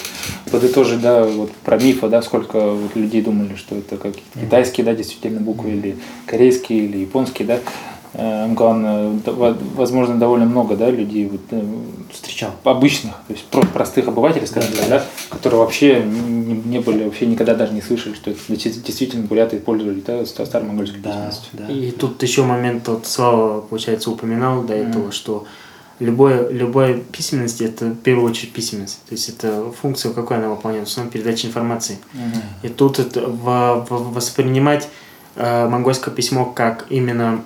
[0.51, 4.95] подытожить, да, вот про мифы, да, сколько вот людей думали, что это какие-то китайские, да,
[4.95, 7.59] действительно буквы, или корейские, или японские, да,
[8.13, 9.11] э, главное,
[9.75, 11.63] возможно, довольно много, да, людей вот, э,
[12.11, 17.27] встречал, обычных, то есть простых обывателей, скажем так, да, которые вообще не, не были, вообще
[17.27, 21.67] никогда даже не слышали, что это действительно буряты пользовались, да, старой монгольской да, да.
[21.71, 25.11] И тут еще момент, вот Слава, получается, упоминал до этого, mm.
[25.11, 25.45] что
[25.99, 28.99] любой, любой письменность это в первую очередь письменность.
[29.07, 31.97] То есть это функция, какой она выполняет, в основном передача информации.
[32.13, 32.41] Угу.
[32.63, 34.87] И тут это, в, в, воспринимать
[35.35, 37.43] э, монгольское письмо как именно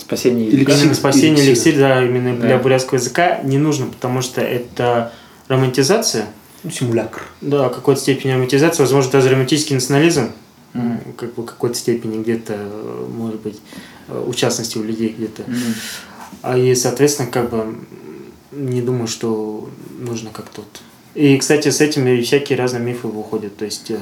[0.00, 2.46] спасение эликсир, именно спасение эликсир, эликсир да, именно да.
[2.46, 5.12] для бурятского языка не нужно, потому что это
[5.48, 6.26] романтизация.
[6.62, 7.22] Ну, симулякр.
[7.42, 10.30] Да, какой-то степени романтизация, возможно, даже романтический национализм,
[10.72, 11.16] mm.
[11.16, 12.58] как бы какой-то степени где-то,
[13.14, 13.60] может быть,
[14.08, 15.42] у частности у людей где-то.
[15.42, 15.74] Mm.
[16.42, 17.76] А и, соответственно, как бы
[18.52, 19.68] не думаю, что
[19.98, 20.80] нужно как-то вот.
[21.14, 23.56] И, кстати, с этим и всякие разные мифы выходят.
[23.56, 23.98] То есть э,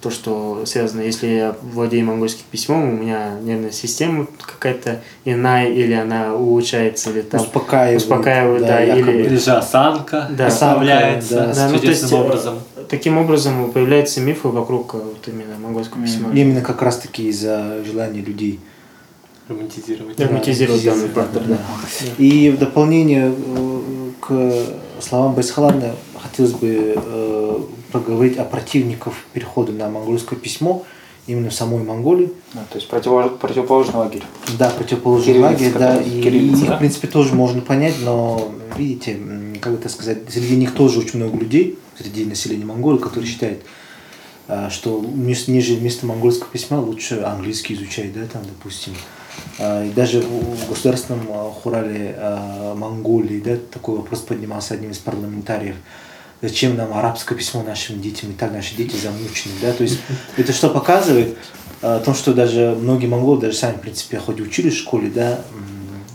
[0.00, 5.92] то, что связано, если я владею монгольским письмом, у меня нервная система какая-то иная, или
[5.92, 9.22] она улучшается, или там успокаивает, успокаивает да, да или...
[9.24, 12.60] или же осанка да, доставляется да, да, ну, то есть, образом.
[12.88, 16.32] Таким образом появляются мифы вокруг вот именно монгольского письма.
[16.34, 18.58] Именно как раз-таки из-за желания людей
[19.50, 20.18] романтизировать.
[20.20, 21.58] Романтизировать данный фактор, да.
[22.18, 27.60] И в дополнение э, к словам Байсхалана хотелось бы э,
[27.92, 30.84] поговорить о противниках перехода на монгольское письмо
[31.26, 32.32] именно в самой Монголии.
[32.54, 34.22] А, то есть против, противоположный лагерь.
[34.58, 36.00] Да, противоположный лагерь, да.
[36.00, 39.18] И, и их, в принципе, тоже можно понять, но, видите,
[39.60, 43.60] как это сказать, среди них тоже очень много людей, среди населения Монголии, которые считают,
[44.48, 48.94] э, что ниже вместо монгольского письма лучше английский изучать, да, там, допустим.
[48.94, 49.19] А,
[49.58, 55.76] и даже в государственном а, хурале а, Монголии да, такой вопрос поднимался одним из парламентариев.
[56.42, 58.30] Зачем нам арабское письмо нашим детям?
[58.30, 59.52] И так наши дети замучены.
[59.60, 59.72] Да?
[59.72, 60.00] То есть
[60.36, 61.36] это что показывает?
[61.82, 65.40] О том, что даже многие монголы, даже сами, в принципе, хоть учились в школе, да,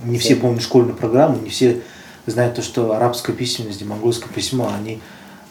[0.04, 1.82] не все помнят школьную программу, не все
[2.28, 5.00] знают то, что арабская письменность и монгольское письмо, они,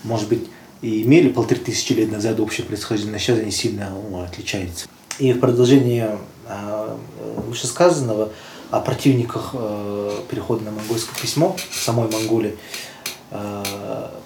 [0.02, 0.44] может быть,
[0.82, 4.86] и имели полторы тысячи лет назад общее происхождение, но сейчас они сильно ну, отличаются.
[5.18, 6.18] И в продолжение а,
[7.46, 8.30] вышесказанного
[8.70, 12.56] о противниках э, перехода на монгольское письмо в самой Монголии.
[13.30, 13.62] Э,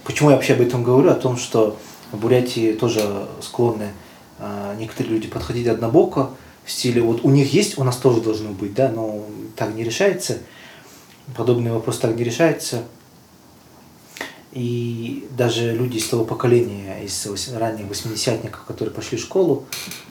[0.05, 1.11] почему я вообще об этом говорю?
[1.11, 1.77] О том, что
[2.13, 3.93] в Бурятии тоже склонны
[4.39, 6.31] э, некоторые люди подходить однобоко,
[6.65, 9.23] в стиле вот у них есть, у нас тоже должно быть, да, но
[9.57, 10.39] так не решается.
[11.37, 12.85] Подобный вопрос так не решается.
[14.59, 19.67] И даже люди из того поколения, из ранних 80-ников, которые пошли в школу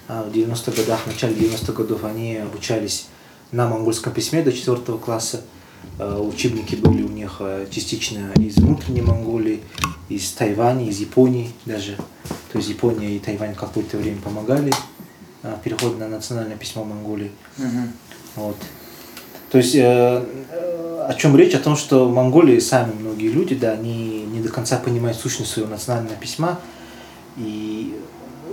[0.07, 3.07] а, в 90-х годах, в начале 90-х годов, они обучались
[3.51, 5.41] на монгольском письме до 4 класса.
[5.99, 9.59] А, учебники были у них а, частично из внутренней Монголии,
[10.07, 11.97] из Тайваня, из Японии даже.
[12.53, 14.71] То есть Япония и Тайвань какое-то время помогали
[15.65, 17.31] переход на национальное письмо Монголии.
[17.57, 17.91] Мгм.
[18.37, 18.55] Вот.
[19.51, 20.25] То есть э,
[21.07, 21.53] о чем речь?
[21.53, 25.51] О том, что в Монголии сами многие люди, да, они не до конца понимают сущность
[25.51, 26.59] своего национального письма
[27.37, 27.95] и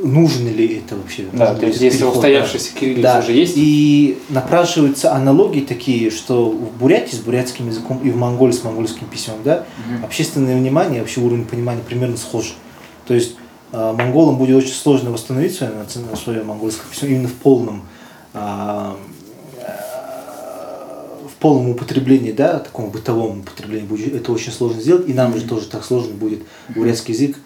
[0.02, 1.24] нужен ли это вообще.
[1.32, 2.80] Да, нужен то есть если переход, устоявшийся да.
[2.80, 8.10] кириллица Да, уже есть, и напрашиваются аналогии такие, что в Бурятии с бурятским языком и
[8.10, 10.04] в Монголии с монгольским письмом, да, Мгм.
[10.04, 12.54] общественное внимание, вообще уровень понимания примерно схож.
[13.06, 13.36] То есть
[13.72, 15.72] э, монголам будет очень сложно восстановить свое,
[16.22, 17.82] свое монгольское письмо именно в полном
[18.32, 18.96] а,
[21.44, 25.66] полном употреблении, да, таком бытовом употреблении будет это очень сложно сделать, и нам же тоже
[25.66, 26.40] так сложно будет
[26.74, 27.36] бурятский язык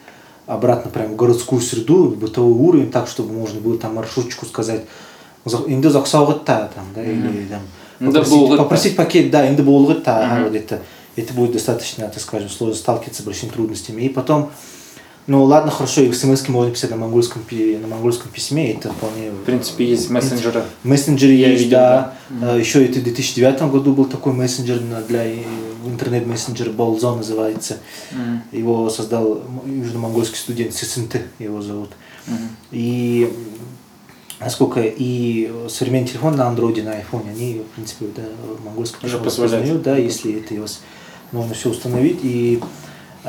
[0.46, 4.82] обратно прям в городскую среду, в бытовой уровень, так, чтобы можно было там маршрутчику сказать,
[5.44, 10.80] «За- инде заксаугытта», там, да, или там, попросить, попросить пакет, да, инде вот это,
[11.16, 14.02] это будет достаточно, так скажем, сложно сталкиваться с большими трудностями.
[14.02, 14.52] И потом,
[15.28, 19.30] ну ладно, хорошо, и в смс можно писать на монгольском, на монгольском письме, это вполне...
[19.30, 20.64] в принципе, есть мессенджеры.
[20.84, 22.14] Мессенджеры Я есть, видел, да.
[22.30, 22.56] да.
[22.56, 25.44] Э, Еще это в 2009 году был такой мессенджер для э,
[25.84, 27.76] интернет-мессенджер Болзон называется.
[28.10, 28.42] Мгм.
[28.52, 31.90] Его создал южно-монгольский студент Сисынты, его зовут.
[32.26, 32.48] Мгм.
[32.72, 33.30] И
[34.40, 38.22] насколько и современный телефон на андроиде, на айфоне, они, в принципе, да,
[39.02, 39.82] письмо позволяют.
[39.82, 40.80] да, если это вас
[41.32, 42.20] можно все установить.
[42.22, 42.60] И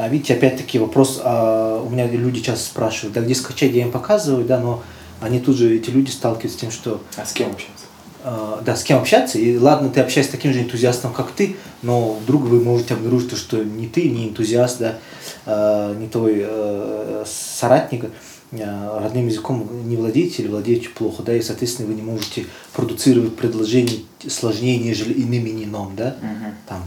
[0.08, 4.46] видите, опять-таки вопрос, а, у меня люди часто спрашивают, да где скачать, я им показываю,
[4.46, 4.82] да, но
[5.22, 7.86] они тут же, эти люди сталкиваются с тем, что А с кем общаться?
[8.24, 11.58] э, да, с кем общаться, и ладно, ты общаешься с таким же энтузиастом, как ты,
[11.82, 17.26] но вдруг вы можете обнаружить, то, что ни ты, ни энтузиаст, да, не твой э,
[17.28, 18.06] соратник
[18.52, 24.00] родным языком не владеете или владеете плохо, да, и, соответственно, вы не можете продуцировать предложения
[24.28, 26.56] сложнее, нежели иным именом, да, Мгм.
[26.68, 26.84] там,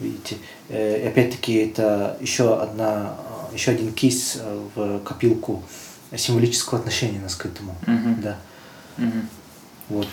[0.00, 0.36] видите.
[0.68, 3.14] Э, опять-таки это еще одна,
[3.50, 5.62] э, еще один кейс э, в копилку
[6.16, 8.20] символического отношения нас к этому, Мгм.
[8.22, 8.36] да,
[8.96, 9.28] Мгм.
[9.88, 10.08] вот.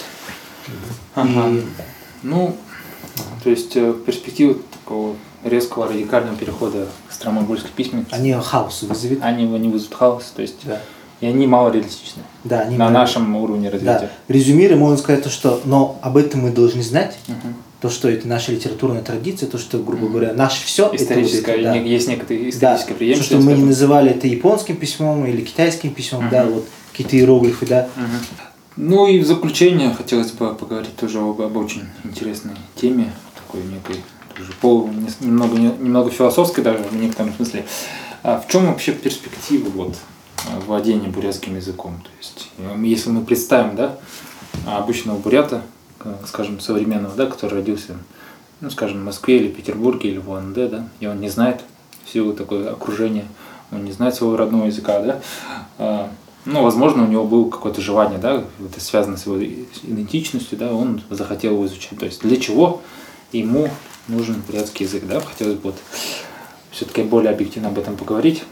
[1.16, 1.50] Ага.
[1.50, 1.64] И-
[2.24, 2.56] Ну,
[3.44, 9.20] то есть перспективы такого резкого радикального перехода к старомонгольской письменности, Они хаос вызовет.
[9.22, 10.82] они, они вызовут хаос, то есть Да.
[11.22, 13.74] и они мало реалистичны Да, они на мы- нашем уровне Да.
[13.74, 14.12] развития.
[14.28, 17.56] Резюмируя, можно сказать то, что но об этом мы должны знать, Мгм.
[17.82, 21.78] То, что это наша литературная традиция, то, что, грубо говоря, наше все Историческая, да.
[21.78, 25.94] не- есть некоторые Да, историческая то, что мы не называли это японским письмом или китайским
[25.94, 26.32] письмом, Мгм.
[26.32, 27.88] да, вот какие-то иероглифы, да.
[27.96, 28.10] Мгм.
[28.78, 34.04] Ну и в заключение хотелось бы поговорить тоже об, об очень интересной теме, такой некой
[34.36, 37.66] тоже пол, немного, не- немного философской даже в некотором смысле.
[38.24, 39.96] А в чем вообще перспектива вот,
[40.66, 42.02] владения бурятским языком?
[42.04, 42.50] То есть,
[42.84, 43.98] если мы представим, да,
[44.66, 45.62] обычного бурята,
[46.26, 47.96] скажем, современного, да, который родился,
[48.62, 51.62] ну, скажем, в Москве или Петербурге или в УНД, да, и он не знает
[52.06, 53.26] в силу такое окружение,
[53.72, 55.20] он не знает своего родного языка, да,
[55.78, 56.10] а,
[56.46, 61.02] ну, возможно, у него было какое-то желание, да, это связано с его идентичностью, да, он
[61.10, 62.00] захотел его изучать.
[62.00, 62.82] То есть для чего
[63.34, 63.70] ему
[64.08, 65.76] нужен бурятский язык, да, хотелось бы вот
[66.72, 68.44] все-таки более объективно об этом поговорить.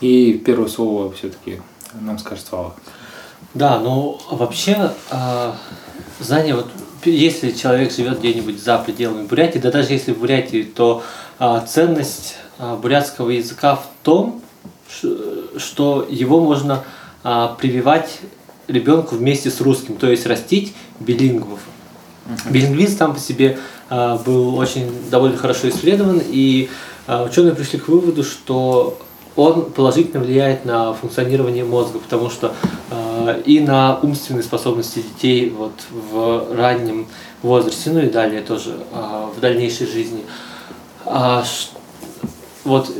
[0.00, 1.60] И первое слово все-таки
[2.00, 2.74] нам скажет Слава.
[3.54, 5.56] Да, ну вообще а,
[6.24, 6.66] знание, вот
[7.04, 11.02] если человек живет где-нибудь за пределами Бурятии, да даже если в Бурятии, то
[11.38, 14.40] а, ценность а, бурятского языка в том,
[15.56, 16.84] что его можно
[17.24, 18.20] а, прививать
[18.68, 21.60] ребенку вместе с русским, то есть растить билингвов.
[22.48, 23.58] Билингвизм там по себе
[23.88, 26.70] а, был очень довольно хорошо исследован, и
[27.06, 28.98] а, ученые пришли к выводу, что
[29.34, 32.54] он положительно влияет на функционирование мозга, потому что
[32.90, 37.06] а, и на умственные способности детей вот, в раннем
[37.42, 40.22] возрасте, ну и далее тоже а, в дальнейшей жизни.
[41.04, 41.44] А,
[42.64, 42.92] вот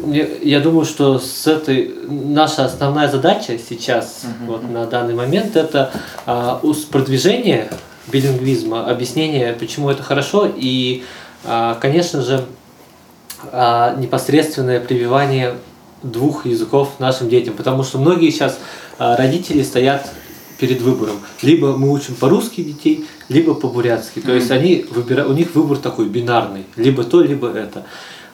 [0.42, 4.46] я думаю, что с этой наша основная задача сейчас, Мгм.
[4.46, 5.92] вот на данный момент, это
[6.26, 7.70] а, продвижение
[8.08, 11.04] билингвизма, объяснение, почему это хорошо, и,
[11.44, 12.44] а, конечно же,
[13.52, 15.54] а, непосредственное прививание
[16.02, 18.58] двух языков нашим детям, потому что многие сейчас
[18.98, 20.10] а, родители стоят
[20.58, 21.16] перед выбором.
[21.42, 24.20] Либо мы учим по-русски детей, либо по-бурятски.
[24.20, 25.24] То есть они выбира...
[25.26, 26.64] у них выбор такой бинарный.
[26.76, 27.84] Либо то, либо это.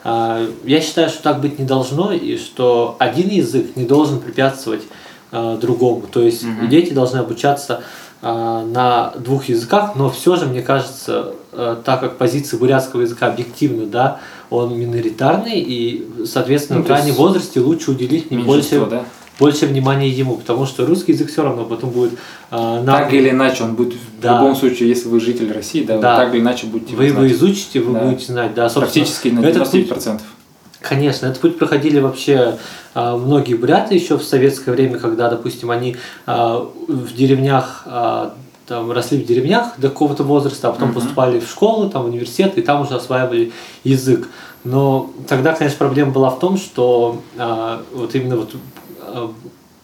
[0.03, 4.83] А, Я считаю, что так быть не должно, и что один язык не должен препятствовать
[5.31, 6.03] а, другому.
[6.11, 6.69] То есть Мгм.
[6.69, 7.83] дети должны обучаться
[8.21, 13.85] на двух языках, но все же, мне кажется, а, так как позиция бурятского языка объективна,
[13.85, 19.03] да, он миноритарный, и, соответственно, Ну, в раннем возрасте лучше уделить не больше, да?
[19.39, 22.11] больше внимания ему, потому что русский язык все равно потом будет
[22.51, 24.33] а, на- Так или иначе, он будет Да.
[24.37, 26.17] в любом случае, если вы житель России, да, вы Да.
[26.17, 27.31] так или иначе будете вы его знать.
[27.31, 27.99] изучите, вы Да.
[28.01, 30.21] будете знать, да, собственно, Практически на этот путь- 99%.
[30.81, 32.57] Конечно, этот путь проходили вообще
[32.95, 38.29] э, многие буряты еще в советское время, когда, допустим, они э, в деревнях э,
[38.65, 40.93] там, росли в деревнях до какого-то возраста, а потом mm-hmm.
[40.93, 43.51] поступали в школу, там, в университет, и там уже осваивали
[43.83, 44.29] язык.
[44.63, 48.55] Но тогда, конечно, проблема была в том, что э, вот именно вот
[49.01, 49.27] э,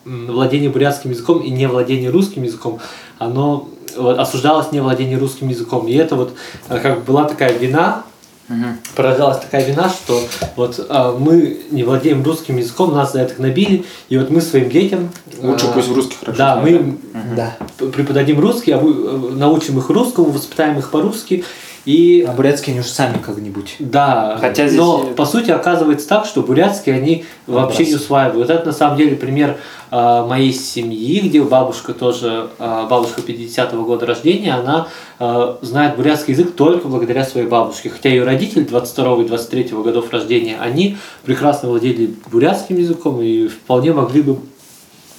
[0.05, 2.79] владение бурятским языком и не владение русским языком,
[3.17, 5.87] оно вот, осуждалось не владение русским языком.
[5.87, 6.33] И это вот
[6.69, 8.03] как была такая вина
[8.47, 8.65] Угу.
[8.95, 10.21] Порождалась такая вина, что
[10.55, 14.69] вот а, мы не владеем русским языком, нас за это гнобили, и вот мы своим
[14.69, 15.09] детям...
[15.41, 16.37] Лучше а, пусть в русских хорошо.
[16.37, 17.35] Да, мы угу.
[17.35, 21.43] да, преподадим русский, а вы, научим их русскому, воспитаем их по-русски,
[21.85, 22.25] и...
[22.27, 23.75] А бурятский они уже сами как-нибудь.
[23.79, 24.79] Да, Хотя здесь...
[24.79, 28.49] но по сути оказывается так, что бурятский они вообще не усваивают.
[28.49, 29.57] Это на самом деле пример
[29.91, 34.87] э, моей семьи, где бабушка тоже, э, бабушка 50-го года рождения, она
[35.19, 37.89] э, знает бурятский язык только благодаря своей бабушке.
[37.89, 43.93] Хотя ее родители 22 и 23 годов рождения, они прекрасно владели бурятским языком и вполне
[43.93, 44.39] могли бы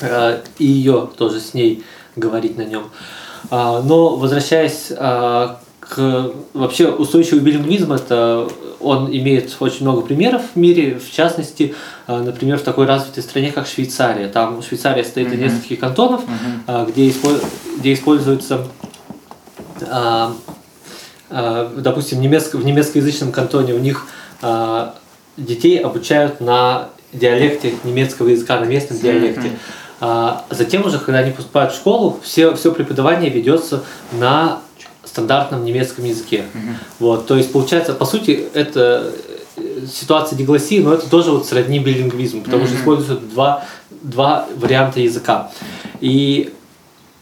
[0.01, 1.85] э, и ее тоже с ней
[2.17, 2.85] говорить на нем.
[3.49, 5.49] Но возвращаясь э,
[5.89, 8.49] к вообще устойчивый билингвизм это
[8.81, 11.75] он имеет очень много примеров в мире, в частности,
[12.07, 14.29] э, например, в такой развитой стране, как Швейцария.
[14.29, 16.23] Там Швейцария стоит из нескольких кантонов,
[16.67, 16.91] uh-huh.
[16.91, 17.13] где,
[17.79, 18.67] где используется
[19.81, 20.29] э,
[21.77, 24.07] допустим, немецко, в немецкоязычном кантоне у них
[25.37, 29.51] детей обучают на диалекте немецкого языка, на местном диалекте.
[30.01, 34.61] А затем уже, когда они поступают в школу, все, все преподавание ведется на
[35.17, 36.45] стандартном немецком языке.
[36.55, 36.75] Угу.
[36.99, 39.13] Вот, то есть получается, по сути, это
[39.57, 42.67] э, ситуация диглоссии, но это тоже вот сродни билингвизму, потому mm-hmm.
[42.67, 43.65] что используются два,
[44.03, 45.51] два варианта языка.
[46.01, 46.53] И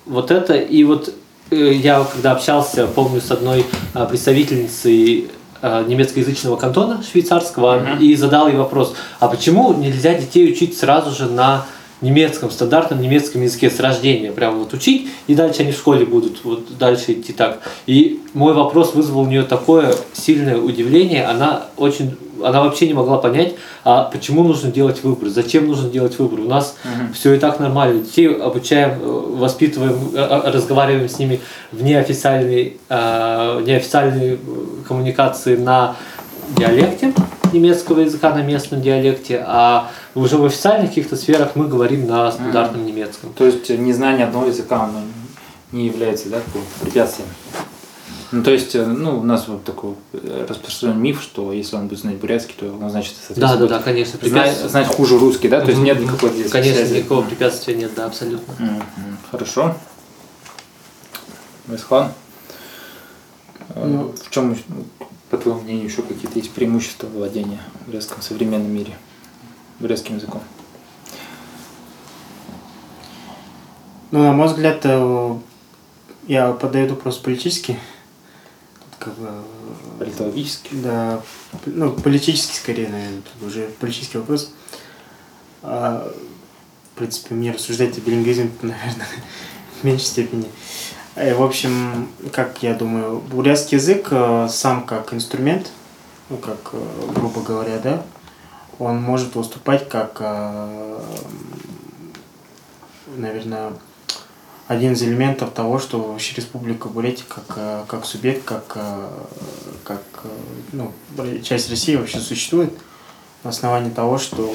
[0.06, 1.14] вот это, и вот
[1.50, 5.28] э, я когда общался, помню, с одной а, представительницей
[5.62, 8.00] а, немецкоязычного кантона швейцарского mm-hmm.
[8.00, 11.64] и задал ей вопрос, а почему нельзя детей учить сразу же на
[12.04, 16.44] немецком, стандартном немецком языке с рождения, прям вот учить, и дальше они в школе будут
[16.44, 17.60] вот дальше идти так.
[17.86, 23.18] И мой вопрос вызвал у нее такое сильное удивление, она очень, она вообще не могла
[23.18, 26.40] понять, а почему нужно делать выбор, зачем нужно делать выбор.
[26.40, 27.14] У нас угу.
[27.14, 31.40] все и так нормально, детей обучаем, э, воспитываем, э, э, разговариваем с ними
[31.72, 34.38] в неофициальной, неофициальной
[34.86, 35.96] коммуникации на
[36.56, 37.14] диалекте
[37.54, 42.82] немецкого языка на местном диалекте, а уже в официальных каких-то сферах мы говорим на стандартном
[42.82, 42.86] mm.
[42.86, 43.32] немецком.
[43.32, 45.00] То есть незнание одного языка оно
[45.72, 46.40] не является да,
[46.80, 47.28] препятствием.
[48.34, 51.86] Ну, то есть, э, ну, у нас вот такой э, распространен миф, что если он
[51.86, 55.48] будет знать бурятский, то он, значит, соответственно, да, да, да, конечно, знать, знать хуже русский,
[55.48, 55.60] да?
[55.60, 56.98] То есть нет никакой здесь Конечно, связи.
[56.98, 58.52] никакого препятствия нет, да, абсолютно.
[58.52, 59.14] Mm-hmm.
[59.30, 59.76] Хорошо.
[61.68, 62.12] Месхан,
[63.76, 64.56] э, ну, в чем,
[65.34, 68.96] по твоему мнению, еще какие-то есть преимущества владения в бурятском современном мире?
[69.80, 70.40] бурятским языком?
[74.12, 75.36] Ну, на мой взгляд, э,
[76.28, 77.80] я подаю вопрос политически.
[79.00, 79.28] Как бы,
[79.98, 80.68] Политологически?
[80.76, 81.20] Да,
[81.66, 84.52] ну, политический скорее, наверное, тут уже политический вопрос.
[85.62, 86.12] А,
[86.92, 89.08] в принципе, мне рассуждать о билингвизме, наверное,
[89.80, 90.46] в меньшей степени.
[91.14, 95.70] Э, в общем, как я думаю, бурятский язык э, сам как инструмент,
[96.28, 96.72] ну, как,
[97.14, 98.02] грубо говоря, да,
[98.78, 101.00] он может выступать как, э,
[103.16, 103.72] наверное,
[104.66, 109.08] один из элементов того, что вообще Республика Бурятия как, э, как субъект, как, э,
[109.84, 110.02] как
[110.72, 110.92] ну,
[111.42, 112.72] часть России вообще существует
[113.42, 114.52] на основании того, что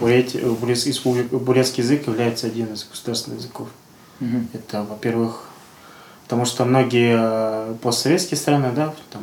[0.00, 3.68] Бурятия, Республика, бурятский язык является одним из государственных языков.
[4.20, 4.48] Угу.
[4.52, 5.48] Это, во-первых,
[6.24, 9.22] потому что многие постсоветские страны, да, там,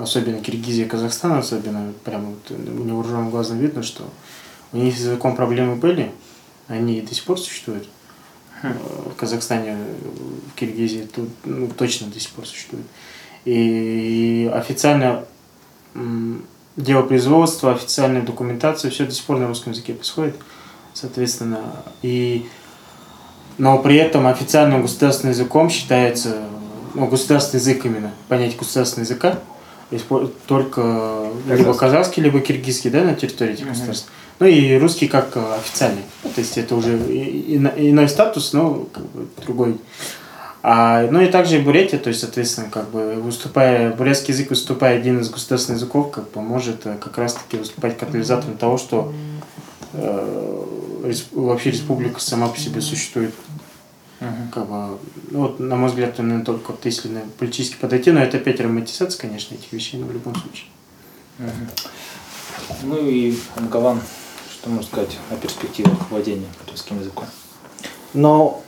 [0.00, 4.04] особенно Киргизия и Казахстан, особенно прямо вот невооруженным глазом видно, что
[4.72, 6.12] у них с языком проблемы были,
[6.68, 7.88] они до сих пор существуют.
[8.62, 8.74] Хм.
[9.06, 9.76] В Казахстане,
[10.52, 12.86] в Киргизии тут ну, точно до сих пор существует.
[13.44, 15.24] И официально
[16.76, 20.36] дело производства, официальная документация, все до сих пор на русском языке происходит,
[20.92, 21.84] соответственно.
[22.02, 22.46] И,
[23.58, 26.36] но при этом официальным государственным языком считается,
[26.94, 29.38] ну, государственный язык именно, понятие государственного языка,
[30.46, 34.10] только либо казахский, либо киргизский, да, на территории этих государств.
[34.38, 36.02] Ну и русский как э, официальный.
[36.22, 39.78] То есть это уже иной статус, но как бы другой.
[40.62, 44.96] А, ну и также и Бурятия, то есть, соответственно, как бы выступая, бурятский язык выступая
[44.96, 49.12] один из государственных языков, как бы может э, как раз-таки выступать катализатором того, что
[49.94, 50.64] э,
[51.32, 53.34] вообще республика сама по себе существует.
[54.20, 54.50] Uh-huh.
[54.52, 54.98] Как бы,
[55.30, 59.20] ну, вот, на мой взгляд, именно только вот если политически подойти, но это опять романтизация,
[59.20, 60.66] конечно, этих вещей, но в любом случае.
[61.38, 61.88] Uh-huh.
[62.82, 64.00] Ну и Ангалан,
[64.52, 67.26] что можно сказать о перспективах владения русским языком?
[68.12, 68.62] Но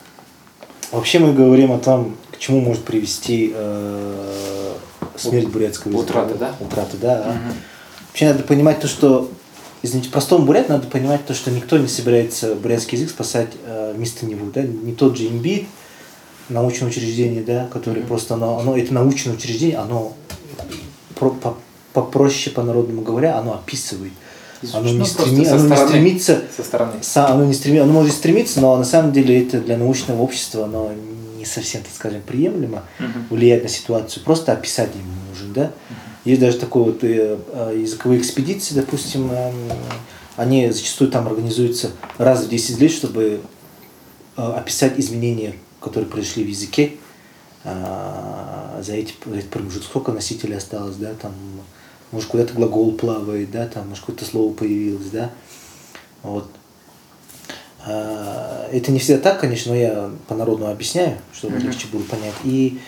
[0.93, 4.75] вообще мы говорим о том, к чему может привести э,
[5.17, 6.23] смерть бурятского языка.
[6.23, 6.57] Утрата, да?
[6.61, 7.21] Утрата, да.
[7.21, 7.55] Угу.
[8.09, 9.31] Вообще надо понимать то, что
[9.83, 14.27] извините, простому бурят надо понимать то, что никто не собирается бурятский язык спасать э, вместо
[14.27, 15.67] него, да, не тот же имбит,
[16.49, 18.07] научное учреждение, да, которое mm-hmm.
[18.07, 20.15] просто оно, оно это научное учреждение, оно
[21.15, 21.57] про, по,
[21.93, 24.13] попроще по-народному говоря, оно описывает.
[24.75, 26.93] Оно, не, стреми, оно стороны, не стремится, со стороны.
[27.01, 30.65] Со, оно не стремится, оно может стремиться, но на самом деле это для научного общества
[30.65, 30.91] оно
[31.39, 33.07] не совсем, так скажем, приемлемо uh-huh.
[33.31, 34.23] влиять на ситуацию.
[34.23, 35.63] Просто описать ему нужен, да.
[35.63, 35.90] Uh-huh.
[36.25, 39.53] Есть даже такой вот э, э, языковые экспедиции, допустим, э,
[40.37, 43.41] они зачастую там организуются раз в 10 лет, чтобы
[44.37, 46.93] э, описать изменения, которые произошли в языке
[47.65, 49.15] э, за эти,
[49.51, 49.87] промежутки.
[49.87, 51.33] Сколько носителей осталось, да, там,
[52.13, 55.31] может, куда-то глагол плавает, да, там, может, какое-то слово появилось, да.
[56.23, 56.51] Вот.
[57.87, 61.67] А, это не всегда так, конечно, но я по-народному объясняю, чтобы mm-hmm.
[61.67, 62.35] легче было понять.
[62.45, 62.79] И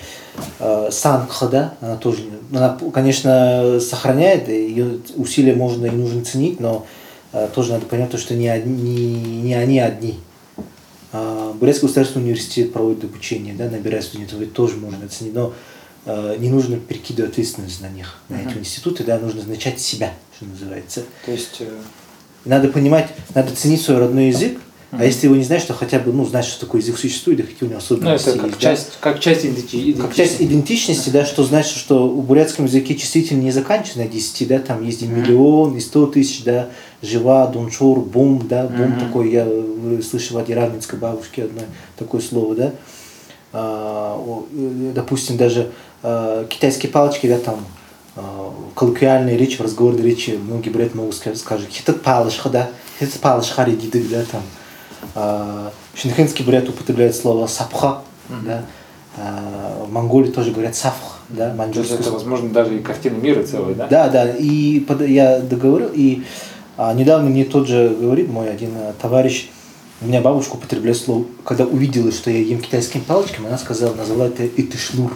[0.59, 6.86] э, сангха, да, она тоже, она, конечно, сохраняет, ее усилия можно и нужно ценить, но
[7.32, 10.20] э, тоже надо понять, то, что не, одни, не они одни.
[11.12, 15.55] Э, Бурятский государственный университет проводит обучение, да, набирает студентов, это тоже можно оценить, но
[16.05, 18.51] э, не нужно перекидывать ответственность на них, на mm-hmm.
[18.51, 21.05] эти институты, да, нужно начать себя, что называется.
[21.24, 21.57] То есть...
[21.61, 21.80] Э...
[22.45, 24.59] Надо понимать, надо ценить свой родной язык,
[24.95, 27.45] а если его не знаешь, то хотя бы, ну, знаешь, что такой язык существует, и
[27.45, 28.97] какие у него особенности ну, это как есть, часть, да?
[29.01, 30.01] как часть идентичности.
[30.03, 34.49] Как часть идентичности, да, что значит, что у бурятском языке действительно не заканчивается на 10,
[34.49, 36.68] да, там есть и миллион, и сто тысяч, да,
[37.01, 39.01] жива, дунчур, бум, да, бум mm-hmm.
[39.01, 39.49] такой, я
[40.03, 41.62] слышал от Яравнинской бабушки одно
[41.97, 42.72] такое слово, да.
[43.55, 44.22] А,
[44.53, 45.70] э, допустим, даже
[46.03, 47.64] а, китайские палочки, да, там,
[48.14, 52.70] а, коллоквиальные речи, в разговорной речи, многие буряты могут сказать, скажут, хитат палышха, да,
[53.01, 54.43] хитат палышха редиды, да, там,
[55.14, 58.44] а, Шинхенский бурят употребляет слово сапха, mm-hmm.
[58.46, 58.64] да.
[59.16, 61.96] А, в Монголии тоже говорят сафх, да, маньчжурский.
[61.96, 63.86] Это, возможно, даже и картина мира целая, да?
[63.86, 64.30] Да, да.
[64.30, 66.22] И под, я договорил, и
[66.76, 69.50] а, недавно мне тот же говорит мой один а, товарищ,
[70.00, 74.26] у меня бабушка употребляет слово, когда увидела, что я ем китайскими палочками, она сказала, назвала
[74.26, 75.11] это итышлур.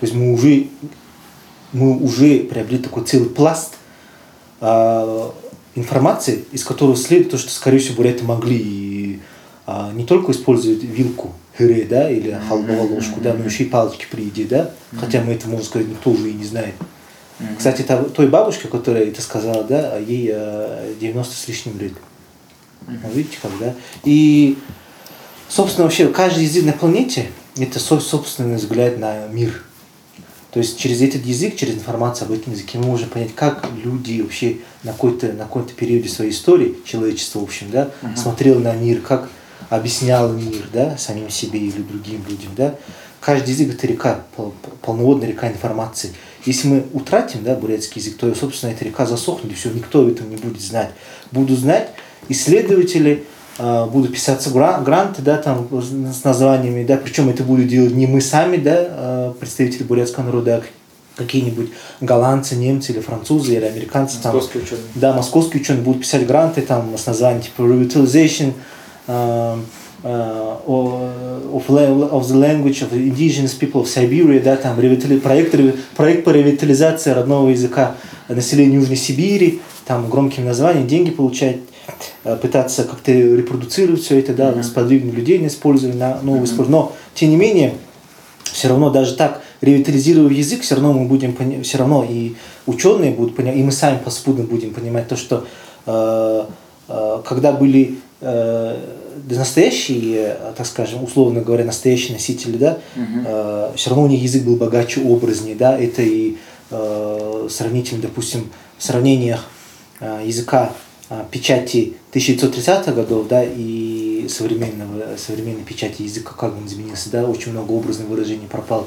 [0.00, 0.66] То есть мы уже,
[1.72, 3.74] мы уже приобрели такой целый пласт
[4.60, 5.32] а,
[5.76, 8.58] информации, из которого следует то, что, скорее всего, буряты могли
[9.66, 14.06] а, не только использовать вилку хыре, да, или халбовую ложку, да, но еще и палочки
[14.10, 16.74] при еде, да, хотя мы это, можно сказать, никто уже и не знает.
[17.58, 20.32] Кстати, та, той бабушке, которая это сказала, да, ей
[21.00, 21.92] 90 с лишним лет.
[23.12, 23.74] Видите, как, да?
[24.04, 24.58] И,
[25.48, 29.62] собственно, вообще, каждый язык на планете– это свой собственный взгляд на мир.
[30.52, 34.20] То есть через этот язык, через информацию об этом языке мы можем понять, как люди
[34.20, 38.16] вообще на какой-то на какой-то периоде своей истории, человечества, в общем, да, uh-huh.
[38.16, 39.30] смотрел на мир, как
[39.72, 42.74] объяснял мир, да, самим себе или другим людям, да.
[43.20, 44.20] Каждый язык это река,
[44.82, 46.12] полноводная река информации.
[46.44, 50.08] Если мы утратим, да, бурятский язык, то, собственно, эта река засохнет, и все, никто об
[50.08, 50.90] этом не будет знать.
[51.30, 51.90] Будут знать
[52.28, 53.24] исследователи,
[53.58, 58.20] э, будут писаться гранты, да, там, с названиями, да, причем это будут делать не мы
[58.20, 60.62] сами, да, э, представители бурятского народа, а
[61.16, 61.70] какие-нибудь
[62.02, 64.16] голландцы, немцы или французы или американцы.
[64.16, 64.84] Московские там, ученые.
[64.96, 68.54] Да, московские ученые будут писать гранты там с названием типа revitalization
[69.08, 75.54] of, of the language of indigenous people of Siberia, да, там ревитали, проект,
[75.96, 77.94] проект по ревитализации родного языка
[78.28, 81.58] населения Южной Сибири, там громким названием, деньги получать,
[82.40, 84.62] пытаться как-то репродуцировать все это, да, mm-hmm.
[84.62, 86.66] сподвигнуть людей на использование, на новый mm-hmm.
[86.68, 87.74] Но, тем не менее,
[88.44, 92.34] все равно даже так, ревитализируя язык, все равно мы будем понимать, все равно и
[92.66, 95.46] ученые будут понимать, и мы сами поспудно будем понимать то, что
[95.86, 96.44] э,
[96.88, 97.94] э, когда были э,
[99.28, 103.24] настоящие, так скажем, условно говоря, настоящие носители, да, угу.
[103.26, 106.36] э, все равно у них язык был богаче, образнее, да, это и
[106.70, 109.44] э, сравнительно, допустим, в сравнениях
[110.00, 110.72] э, языка
[111.10, 117.52] э, печати 1930-х годов, да, и современного, современной печати языка, как он изменился, да, очень
[117.52, 118.86] много образных выражений пропало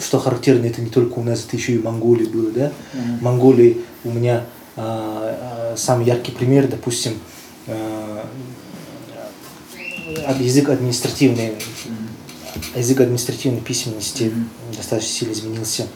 [0.00, 2.72] что характерно, это не только у нас, это еще и в Монголии было, да.
[2.92, 4.44] В Монголии у меня
[4.76, 7.12] а, а, самый яркий пример, допустим,
[7.68, 8.26] а,
[10.40, 11.52] язык административный,
[12.74, 14.32] язык административной письменности
[14.76, 15.86] достаточно сильно изменился,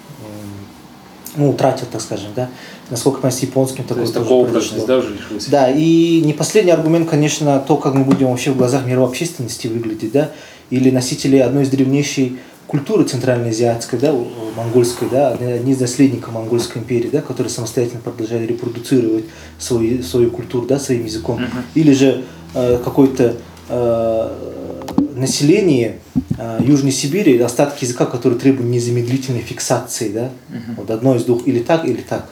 [1.36, 2.50] ну, утратил, так скажем, да.
[2.90, 4.86] Насколько я с японским такое то тоже произошло.
[4.86, 5.16] Да, уже
[5.48, 9.66] да, и не последний аргумент, конечно, то, как мы будем вообще в глазах мировой общественности
[9.66, 10.32] выглядеть, да,
[10.70, 14.14] или носители одной из древнейшей культуры центральноазиатской, да,
[14.56, 19.24] монгольской, да, одни из наследников монгольской империи, да, которые самостоятельно продолжали репродуцировать
[19.58, 21.40] свою, свою культуру, да, своим языком.
[21.40, 21.62] Uh-huh.
[21.74, 23.36] Или же э, какой-то
[23.68, 25.98] э, население
[26.38, 30.76] э, Южной Сибири, остатки языка, которые требуют незамедлительной фиксации, да, uh-huh.
[30.76, 32.26] вот одно из двух, или так, или так.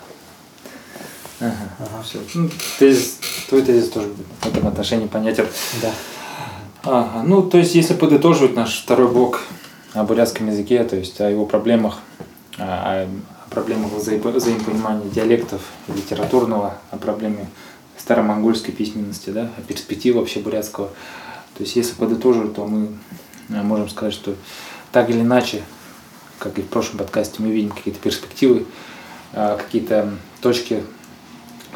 [1.40, 2.02] Ага, ага.
[2.02, 2.18] Все.
[2.34, 3.18] Ну, тезис,
[3.48, 4.08] твой тезис тоже
[4.40, 5.46] в этом отношении понятен.
[5.82, 5.92] Да.
[6.82, 7.22] Ага.
[7.26, 9.42] Ну, то есть, если подытоживать наш второй блок
[9.92, 11.98] о бурятском языке, то есть о его проблемах,
[12.58, 13.08] о, о
[13.50, 17.46] проблемах взаимопонимания диалектов литературного, о проблеме
[17.98, 20.90] старомонгольской письменности, да, о перспективе вообще бурятского.
[21.56, 22.88] То есть, если подытоживать, то мы
[23.48, 24.34] э, можем сказать, что
[24.92, 25.62] так или иначе,
[26.38, 28.66] как и в прошлом подкасте, мы видим какие-то перспективы,
[29.32, 30.82] э, какие-то точки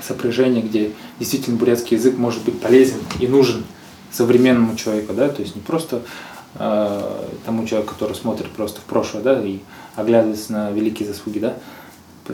[0.03, 3.65] сопряжения, где действительно бурятский язык может быть полезен и нужен
[4.11, 6.03] современному человеку, да, то есть не просто
[6.57, 9.61] э, тому человеку, который смотрит просто в прошлое, да, и
[9.97, 11.55] оглядывается на великие заслуги, да,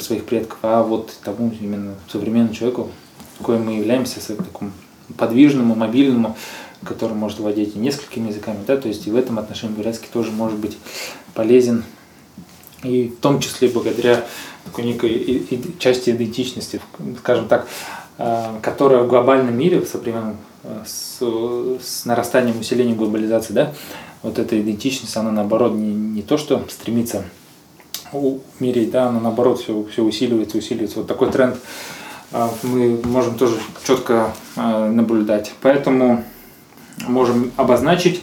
[0.01, 2.91] своих предков, а вот тому именно современному человеку,
[3.43, 4.73] коим мы являемся, такому
[5.17, 6.37] подвижному, мобильному,
[6.85, 10.59] который может владеть несколькими языками, да, то есть и в этом отношении бурятский тоже может
[10.59, 10.77] быть
[11.35, 11.85] полезен,
[12.83, 14.25] и в том числе благодаря
[14.65, 15.47] такой некой
[15.79, 16.81] части идентичности,
[17.19, 17.67] скажем так,
[18.19, 21.21] э, которая в глобальном мире, в современном, э, с,
[21.83, 23.75] с нарастанием усиления глобализации, да,
[24.23, 27.25] вот эта идентичность, она наоборот не, не то, что стремится
[28.13, 30.99] умереть, да, она наоборот все, все усиливается, усиливается.
[30.99, 31.57] Вот такой тренд
[32.33, 33.57] э, мы можем тоже
[33.87, 35.53] четко наблюдать.
[35.61, 36.25] Поэтому
[37.07, 38.23] можем обозначить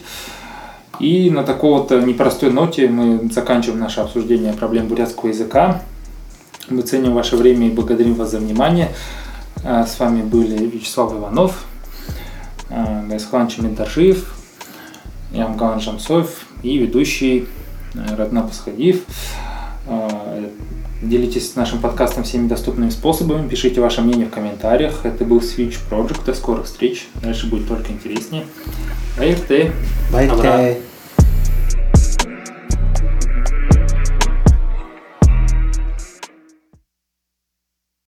[1.00, 5.82] и на такой вот непростой ноте мы заканчиваем наше обсуждение проблем бурятского языка.
[6.68, 8.90] Мы ценим ваше время и благодарим вас за внимание.
[9.64, 11.64] А, с вами были Вячеслав Иванов,
[12.70, 14.34] а, Гайсхан Чементашиев,
[15.32, 17.48] Ямган Жамсоев и ведущий
[17.94, 19.02] а, Радна Пасхадиев.
[21.02, 25.04] Делитесь нашим подкастом всеми доступными способами, пишите ваше мнение в комментариях.
[25.04, 26.24] Это был Switch Project.
[26.24, 27.08] До скорых встреч.
[27.22, 28.44] Дальше будет только интереснее.
[29.18, 29.72] Байрте.
[30.10, 30.80] Байрте.